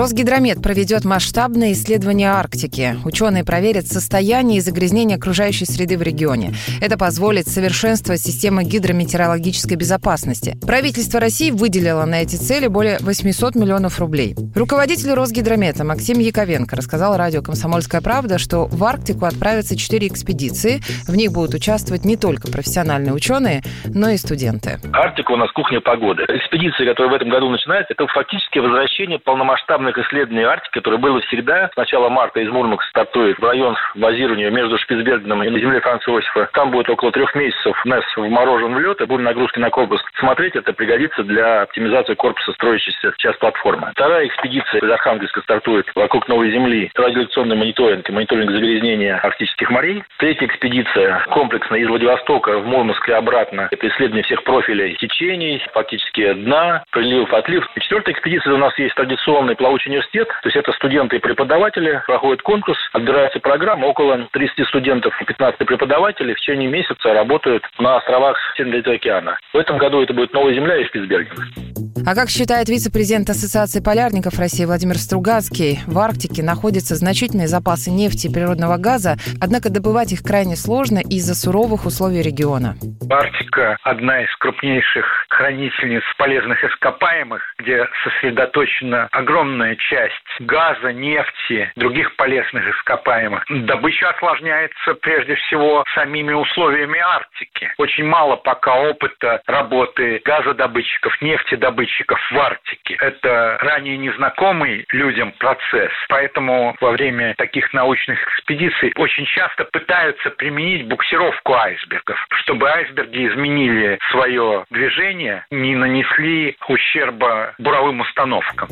Росгидромет 0.00 0.62
проведет 0.62 1.04
масштабное 1.04 1.72
исследование 1.72 2.30
Арктики. 2.30 2.96
Ученые 3.04 3.44
проверят 3.44 3.86
состояние 3.86 4.56
и 4.56 4.60
загрязнение 4.62 5.18
окружающей 5.18 5.66
среды 5.66 5.98
в 5.98 6.02
регионе. 6.02 6.54
Это 6.80 6.96
позволит 6.96 7.46
совершенствовать 7.48 8.22
систему 8.22 8.62
гидрометеорологической 8.62 9.76
безопасности. 9.76 10.56
Правительство 10.66 11.20
России 11.20 11.50
выделило 11.50 12.06
на 12.06 12.22
эти 12.22 12.36
цели 12.36 12.66
более 12.66 12.96
800 13.00 13.54
миллионов 13.56 14.00
рублей. 14.00 14.34
Руководитель 14.54 15.12
Росгидромета 15.12 15.84
Максим 15.84 16.18
Яковенко 16.18 16.76
рассказал 16.76 17.18
радио 17.18 17.42
«Комсомольская 17.42 18.00
правда», 18.00 18.38
что 18.38 18.68
в 18.68 18.82
Арктику 18.82 19.26
отправятся 19.26 19.76
четыре 19.76 20.08
экспедиции. 20.08 20.80
В 21.06 21.14
них 21.14 21.30
будут 21.32 21.52
участвовать 21.52 22.06
не 22.06 22.16
только 22.16 22.50
профессиональные 22.50 23.12
ученые, 23.12 23.60
но 23.84 24.08
и 24.08 24.16
студенты. 24.16 24.80
Арктика 24.94 25.32
у 25.32 25.36
нас 25.36 25.52
кухня 25.52 25.82
погоды. 25.82 26.22
Экспедиция, 26.22 26.86
которая 26.86 27.12
в 27.12 27.16
этом 27.16 27.28
году 27.28 27.50
начинается, 27.50 27.92
это 27.92 28.06
фактически 28.06 28.60
возвращение 28.60 29.18
полномасштабного 29.18 29.89
масштабных 29.90 29.98
исследований 29.98 30.44
Арктики, 30.44 30.72
которое 30.74 30.98
было 30.98 31.20
всегда. 31.22 31.70
С 31.72 31.76
начала 31.76 32.08
марта 32.08 32.40
из 32.40 32.48
Мурманска 32.48 32.88
стартует 32.88 33.38
в 33.38 33.44
район 33.44 33.76
базирования 33.94 34.50
между 34.50 34.78
Шпицбергеном 34.78 35.42
и 35.42 35.60
землей 35.60 35.80
Франца 35.80 36.10
Иосифа. 36.10 36.48
Там 36.52 36.70
будет 36.70 36.88
около 36.88 37.12
трех 37.12 37.34
месяцев 37.34 37.76
НЭС 37.84 38.04
вморожен 38.16 38.74
в 38.74 38.80
лед, 38.80 39.00
и 39.00 39.06
будем 39.06 39.24
нагрузки 39.24 39.58
на 39.58 39.70
корпус 39.70 40.02
смотреть. 40.18 40.56
Это 40.56 40.72
пригодится 40.72 41.22
для 41.22 41.62
оптимизации 41.62 42.14
корпуса 42.14 42.52
строящейся 42.52 43.12
сейчас 43.16 43.36
платформы. 43.36 43.90
Вторая 43.92 44.26
экспедиция 44.26 44.80
из 44.80 44.90
Архангельска 44.90 45.40
стартует 45.42 45.86
вокруг 45.94 46.28
Новой 46.28 46.50
Земли. 46.50 46.90
Радиолекционный 46.94 47.56
мониторинг 47.56 48.08
и 48.08 48.12
мониторинг 48.12 48.50
загрязнения 48.50 49.18
арктических 49.18 49.70
морей. 49.70 50.04
Третья 50.18 50.46
экспедиция 50.46 51.24
комплексная 51.30 51.80
из 51.80 51.88
Владивостока 51.88 52.58
в 52.58 52.66
Мурманск 52.66 53.08
и 53.08 53.12
обратно. 53.12 53.68
Это 53.70 53.88
исследование 53.88 54.24
всех 54.24 54.44
профилей 54.44 54.96
течений, 54.96 55.62
фактически 55.72 56.32
дна, 56.32 56.84
приливов, 56.90 57.32
отлив. 57.32 57.66
Четвертая 57.80 58.14
экспедиция 58.14 58.54
у 58.54 58.58
нас 58.58 58.76
есть 58.78 58.94
традиционный 58.94 59.56
плавучий 59.70 59.90
университет. 59.90 60.28
То 60.28 60.48
есть 60.48 60.56
это 60.56 60.72
студенты 60.72 61.16
и 61.16 61.18
преподаватели. 61.20 62.02
Проходит 62.06 62.42
конкурс, 62.42 62.78
отбирается 62.92 63.38
программа. 63.38 63.86
Около 63.86 64.28
30 64.32 64.66
студентов 64.66 65.14
и 65.20 65.24
15 65.24 65.58
преподавателей 65.64 66.34
в 66.34 66.40
течение 66.40 66.68
месяца 66.68 67.14
работают 67.14 67.62
на 67.78 67.96
островах 67.96 68.36
Северного 68.56 68.94
океана. 68.94 69.38
В 69.52 69.56
этом 69.56 69.78
году 69.78 70.02
это 70.02 70.12
будет 70.12 70.32
Новая 70.32 70.54
Земля 70.54 70.76
и 70.76 70.84
Шпицберген. 70.84 71.89
А 72.06 72.14
как 72.14 72.30
считает 72.30 72.68
вице-президент 72.68 73.28
Ассоциации 73.28 73.80
полярников 73.80 74.38
России 74.38 74.64
Владимир 74.64 74.96
Стругацкий, 74.96 75.80
в 75.86 75.98
Арктике 75.98 76.42
находятся 76.42 76.94
значительные 76.94 77.46
запасы 77.46 77.90
нефти 77.90 78.26
и 78.26 78.32
природного 78.32 78.78
газа, 78.78 79.16
однако 79.40 79.70
добывать 79.70 80.12
их 80.12 80.22
крайне 80.22 80.56
сложно 80.56 80.98
из-за 80.98 81.34
суровых 81.34 81.84
условий 81.84 82.22
региона. 82.22 82.76
Арктика– 83.10 83.76
одна 83.82 84.22
из 84.22 84.34
крупнейших 84.36 85.26
хранительниц 85.28 86.02
полезных 86.16 86.64
ископаемых, 86.64 87.42
где 87.58 87.86
сосредоточена 88.02 89.08
огромная 89.12 89.76
часть 89.76 90.14
газа, 90.40 90.92
нефти, 90.92 91.70
других 91.76 92.16
полезных 92.16 92.64
ископаемых. 92.76 93.44
Добыча 93.48 94.10
осложняется 94.10 94.94
прежде 95.02 95.34
всего 95.34 95.84
самими 95.94 96.32
условиями 96.32 96.98
Арктики. 96.98 97.72
Очень 97.78 98.04
мало 98.04 98.36
пока 98.36 98.74
опыта 98.74 99.42
работы 99.46 100.20
газодобытчиков, 100.24 101.20
нефтедобытчиков 101.20 101.89
дальнобойщиков 101.90 102.18
в 102.30 102.38
Арктике. 102.38 102.96
Это 103.00 103.58
ранее 103.60 103.96
незнакомый 103.98 104.84
людям 104.92 105.32
процесс, 105.38 105.92
поэтому 106.08 106.76
во 106.80 106.90
время 106.92 107.34
таких 107.36 107.72
научных 107.72 108.22
экспедиций 108.22 108.92
очень 108.96 109.26
часто 109.26 109.64
пытаются 109.64 110.30
применить 110.30 110.86
буксировку 110.86 111.54
айсбергов, 111.54 112.18
чтобы 112.42 112.68
айсберги 112.70 113.28
изменили 113.28 113.98
свое 114.10 114.64
движение, 114.70 115.44
не 115.50 115.76
нанесли 115.76 116.56
ущерба 116.68 117.54
буровым 117.58 118.00
установкам. 118.00 118.68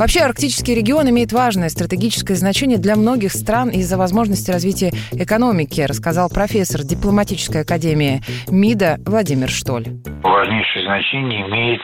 Вообще, 0.00 0.20
арктический 0.20 0.74
регион 0.74 1.10
имеет 1.10 1.30
важное 1.30 1.68
стратегическое 1.68 2.34
значение 2.34 2.78
для 2.78 2.96
многих 2.96 3.32
стран 3.32 3.68
из-за 3.68 3.98
возможности 3.98 4.50
развития 4.50 4.92
экономики, 5.12 5.82
рассказал 5.82 6.30
профессор 6.30 6.84
дипломатической 6.84 7.60
академии 7.60 8.22
МИДа 8.48 8.96
Владимир 9.04 9.50
Штоль. 9.50 9.84
Важнейшее 10.22 10.86
значение 10.86 11.46
имеет 11.46 11.82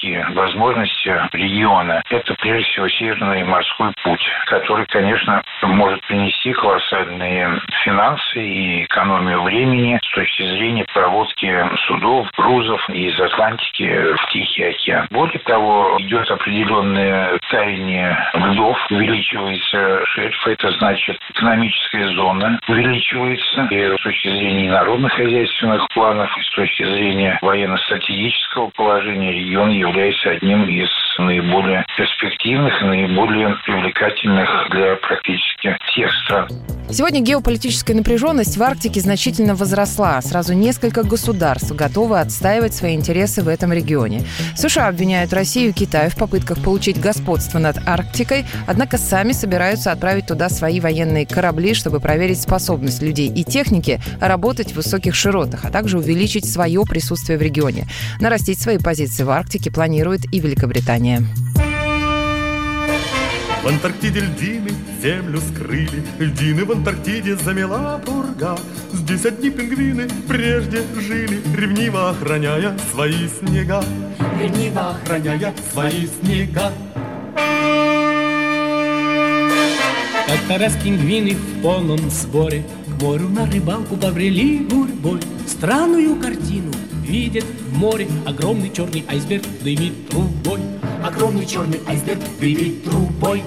логистические 0.00 0.26
возможности 0.34 1.28
региона. 1.32 2.02
Это, 2.10 2.34
прежде 2.34 2.70
всего, 2.70 2.88
Северный 2.88 3.44
морской 3.44 3.92
путь, 4.02 4.26
который, 4.46 4.86
конечно, 4.86 5.42
может 5.62 6.00
принести 6.06 6.52
колоссальные 6.52 7.60
финансы 7.84 8.42
и 8.42 8.84
экономию 8.84 9.42
времени 9.42 9.98
с 10.02 10.14
точки 10.14 10.42
зрения 10.42 10.84
проводки 10.92 11.64
судов, 11.86 12.28
грузов 12.36 12.88
из 12.90 13.18
Атлантики 13.20 14.14
в 14.14 14.26
Тихий 14.30 14.64
океан. 14.64 15.06
Более 15.10 15.38
того, 15.40 15.96
идет 16.00 16.30
определенная 16.30 17.38
таяние 17.50 18.16
льдов, 18.34 18.78
увеличивается 18.90 20.04
шельф, 20.06 20.46
это 20.46 20.70
значит 20.72 21.18
экономическая 21.30 22.08
зона 22.08 22.58
увеличивается. 22.68 23.68
И 23.70 23.96
с 23.96 24.02
точки 24.02 24.28
зрения 24.28 24.70
народно-хозяйственных 24.70 25.86
планов, 25.94 26.36
и 26.36 26.42
с 26.42 26.50
точки 26.50 26.84
зрения 26.84 27.38
военно-стратегического 27.42 28.70
положения 28.70 29.32
регион 29.32 29.70
является 29.70 29.89
одним 30.26 30.68
из 30.68 30.90
наиболее 31.18 31.84
перспективных 31.96 32.80
наиболее 32.82 33.56
привлекательных 33.64 34.48
для 34.70 34.96
практически 34.96 35.76
всех 35.86 36.10
стран. 36.24 36.48
Сегодня 36.92 37.20
геополитическая 37.20 37.94
напряженность 37.94 38.56
в 38.56 38.62
Арктике 38.62 39.00
значительно 39.00 39.54
возросла. 39.54 40.20
Сразу 40.22 40.54
несколько 40.54 41.04
государств 41.04 41.70
готовы 41.72 42.18
отстаивать 42.18 42.74
свои 42.74 42.94
интересы 42.96 43.42
в 43.42 43.48
этом 43.48 43.72
регионе. 43.72 44.24
США 44.56 44.88
обвиняют 44.88 45.32
Россию 45.32 45.70
и 45.70 45.72
Китай 45.72 46.10
в 46.10 46.16
попытках 46.16 46.62
получить 46.62 47.00
господство 47.00 47.60
над 47.60 47.78
Арктикой, 47.86 48.44
однако 48.66 48.98
сами 48.98 49.30
собираются 49.30 49.92
отправить 49.92 50.26
туда 50.26 50.48
свои 50.48 50.80
военные 50.80 51.26
корабли, 51.26 51.74
чтобы 51.74 52.00
проверить 52.00 52.40
способность 52.40 53.02
людей 53.02 53.28
и 53.28 53.44
техники 53.44 54.00
работать 54.20 54.72
в 54.72 54.76
высоких 54.76 55.14
широтах, 55.14 55.64
а 55.64 55.70
также 55.70 55.98
увеличить 55.98 56.50
свое 56.50 56.82
присутствие 56.82 57.38
в 57.38 57.42
регионе. 57.42 57.86
Нарастить 58.20 58.60
свои 58.60 58.78
позиции 58.78 59.22
в 59.22 59.30
Арктике 59.30 59.70
планирует 59.70 60.22
и 60.32 60.40
Великобритания. 60.40 60.99
В 63.62 63.66
Антарктиде 63.66 64.20
льдины 64.20 64.70
землю 65.02 65.40
скрыли, 65.40 66.04
Льдины 66.18 66.66
в 66.66 66.72
Антарктиде 66.72 67.36
замела 67.36 67.98
пурга. 68.04 68.58
Здесь 68.92 69.24
одни 69.24 69.48
пингвины 69.48 70.08
прежде 70.28 70.82
жили, 71.00 71.40
Ревниво 71.56 72.10
охраняя 72.10 72.76
свои 72.92 73.28
снега. 73.28 73.82
Ревниво 74.38 74.90
охраняя 74.90 75.54
свои 75.72 76.06
снега. 76.06 76.70
Как-то 80.26 80.58
раз 80.58 80.74
пингвины 80.84 81.34
в 81.34 81.62
полном 81.62 82.10
сборе 82.10 82.62
К 82.86 83.02
морю 83.02 83.28
на 83.30 83.46
рыбалку 83.46 83.96
побрели 83.96 84.58
гурьбой 84.58 85.18
Странную 85.46 86.14
картину 86.20 86.70
видят 87.02 87.44
в 87.44 87.76
море 87.76 88.06
Огромный 88.24 88.70
черный 88.70 89.04
айсберг 89.08 89.42
дымит 89.62 90.08
трубой 90.08 90.60
Огромный 91.10 91.44
черный 91.44 91.80
айсберг 91.88 92.20
дымит 92.38 92.84
трубой 92.84 93.42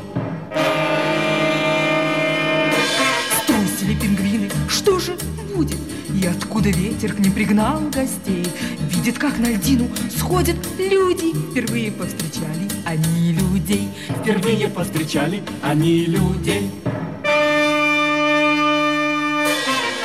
Струсили 3.41 3.95
пингвины, 3.95 4.49
что 4.67 4.99
же 4.99 5.15
будет? 5.55 5.77
И 6.13 6.25
откуда 6.25 6.69
ветер 6.69 7.13
к 7.13 7.19
ним 7.19 7.31
пригнал 7.31 7.79
гостей? 7.89 8.45
Видят, 8.89 9.17
как 9.17 9.39
на 9.39 9.53
льдину 9.53 9.87
сходят 10.13 10.57
люди. 10.77 11.31
Впервые 11.51 11.91
повстречали 11.91 12.69
они 12.85 13.31
людей. 13.31 13.87
Впервые 14.09 14.67
повстречали 14.67 15.41
они 15.61 16.05
людей. 16.05 16.69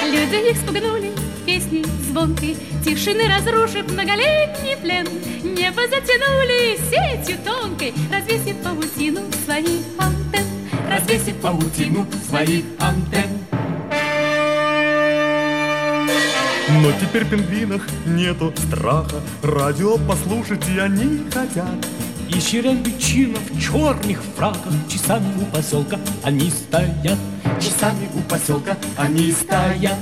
Люди 0.05 0.51
их 0.51 0.57
спугнули 0.59 1.08
песни 1.49 1.83
звонкой, 2.07 2.59
Тишины 2.85 3.27
разрушив 3.27 3.91
многолетний 3.91 4.77
плен. 4.83 5.07
Небо 5.43 5.81
затянули 5.89 6.77
сетью 6.91 7.39
тонкой, 7.43 7.95
Развесив 8.13 8.57
паутину 8.63 9.21
своих 9.47 9.81
антенн. 9.97 10.47
Развесив 10.91 11.37
паутину 11.37 12.07
своих 12.29 12.65
антенн. 12.79 13.31
Но 16.83 16.93
теперь 17.01 17.25
в 17.25 17.31
пингвинах 17.31 17.89
нету 18.05 18.53
страха, 18.67 19.17
Радио 19.43 19.97
послушать 19.97 20.69
и 20.69 20.79
они 20.79 21.31
хотят. 21.33 21.87
И 22.29 22.39
черепичина 22.43 23.39
в 23.39 23.59
черных 23.59 24.23
фраках 24.37 24.75
Часами 24.87 25.33
у 25.41 25.47
поселка 25.47 25.99
они 26.23 26.51
стоят 26.51 27.19
Часами 27.59 28.07
у 28.15 28.21
поселка 28.29 28.77
они 28.99 29.33
стоят 29.33 29.97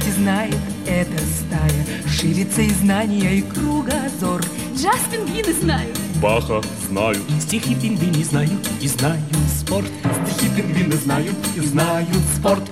свете 0.00 0.12
знает 0.12 0.56
эта 0.86 1.18
стая. 1.18 1.86
Ширится 2.08 2.62
и 2.62 2.70
знания, 2.70 3.38
и 3.38 3.42
кругозор 3.42 4.42
Джаз 4.74 5.00
пингвины 5.10 5.52
знают. 5.52 5.98
Баха 6.22 6.60
знают. 6.88 7.18
Стихи 7.40 7.74
пингвины 7.74 8.24
знают 8.24 8.68
и 8.80 8.88
знают 8.88 9.22
спорт. 9.58 9.88
Стихи 10.26 10.50
пингвины 10.54 10.96
знают 10.96 11.36
и 11.56 11.60
знают 11.60 12.08
спорт. 12.36 12.62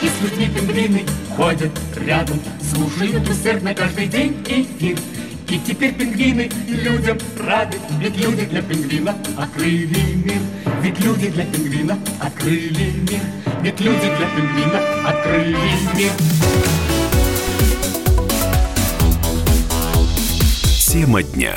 И 0.00 0.06
с 0.06 0.22
людьми 0.22 0.46
пингвины 0.46 1.02
ходят 1.36 1.70
рядом 2.04 2.40
Слушают 2.60 3.28
усердно 3.28 3.72
каждый 3.72 4.08
день 4.08 4.36
эфир 4.48 4.98
и 5.48 5.58
теперь 5.58 5.92
пингвины 5.92 6.50
людям 6.66 7.18
рады 7.38 7.76
Ведь 8.00 8.16
люди 8.16 8.46
для 8.46 8.62
пингвина 8.62 9.14
открыли 9.36 10.14
мир 10.24 10.40
Ведь 10.82 10.98
люди 10.98 11.28
для 11.28 11.44
пингвина 11.44 11.96
открыли 12.18 12.92
мир 13.08 13.20
Ведь 13.62 13.80
люди 13.80 14.00
для 14.00 14.26
пингвина 14.34 15.08
открыли 15.08 15.56
мир 15.94 16.10
Тема 20.88 21.22
дня. 21.22 21.54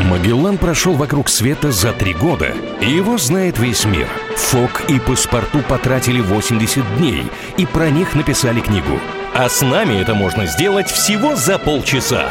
Магеллан 0.00 0.58
прошел 0.58 0.94
вокруг 0.94 1.28
света 1.28 1.70
за 1.70 1.92
три 1.92 2.12
года, 2.12 2.54
его 2.80 3.18
знает 3.18 3.58
весь 3.58 3.84
мир. 3.84 4.08
Фок 4.36 4.82
и 4.88 4.98
паспорту 4.98 5.60
потратили 5.60 6.20
80 6.20 6.98
дней, 6.98 7.24
и 7.56 7.66
про 7.66 7.90
них 7.90 8.14
написали 8.16 8.60
книгу. 8.60 8.98
А 9.32 9.48
с 9.48 9.62
нами 9.62 10.00
это 10.00 10.14
можно 10.14 10.46
сделать 10.46 10.90
всего 10.90 11.36
за 11.36 11.58
полчаса. 11.58 12.30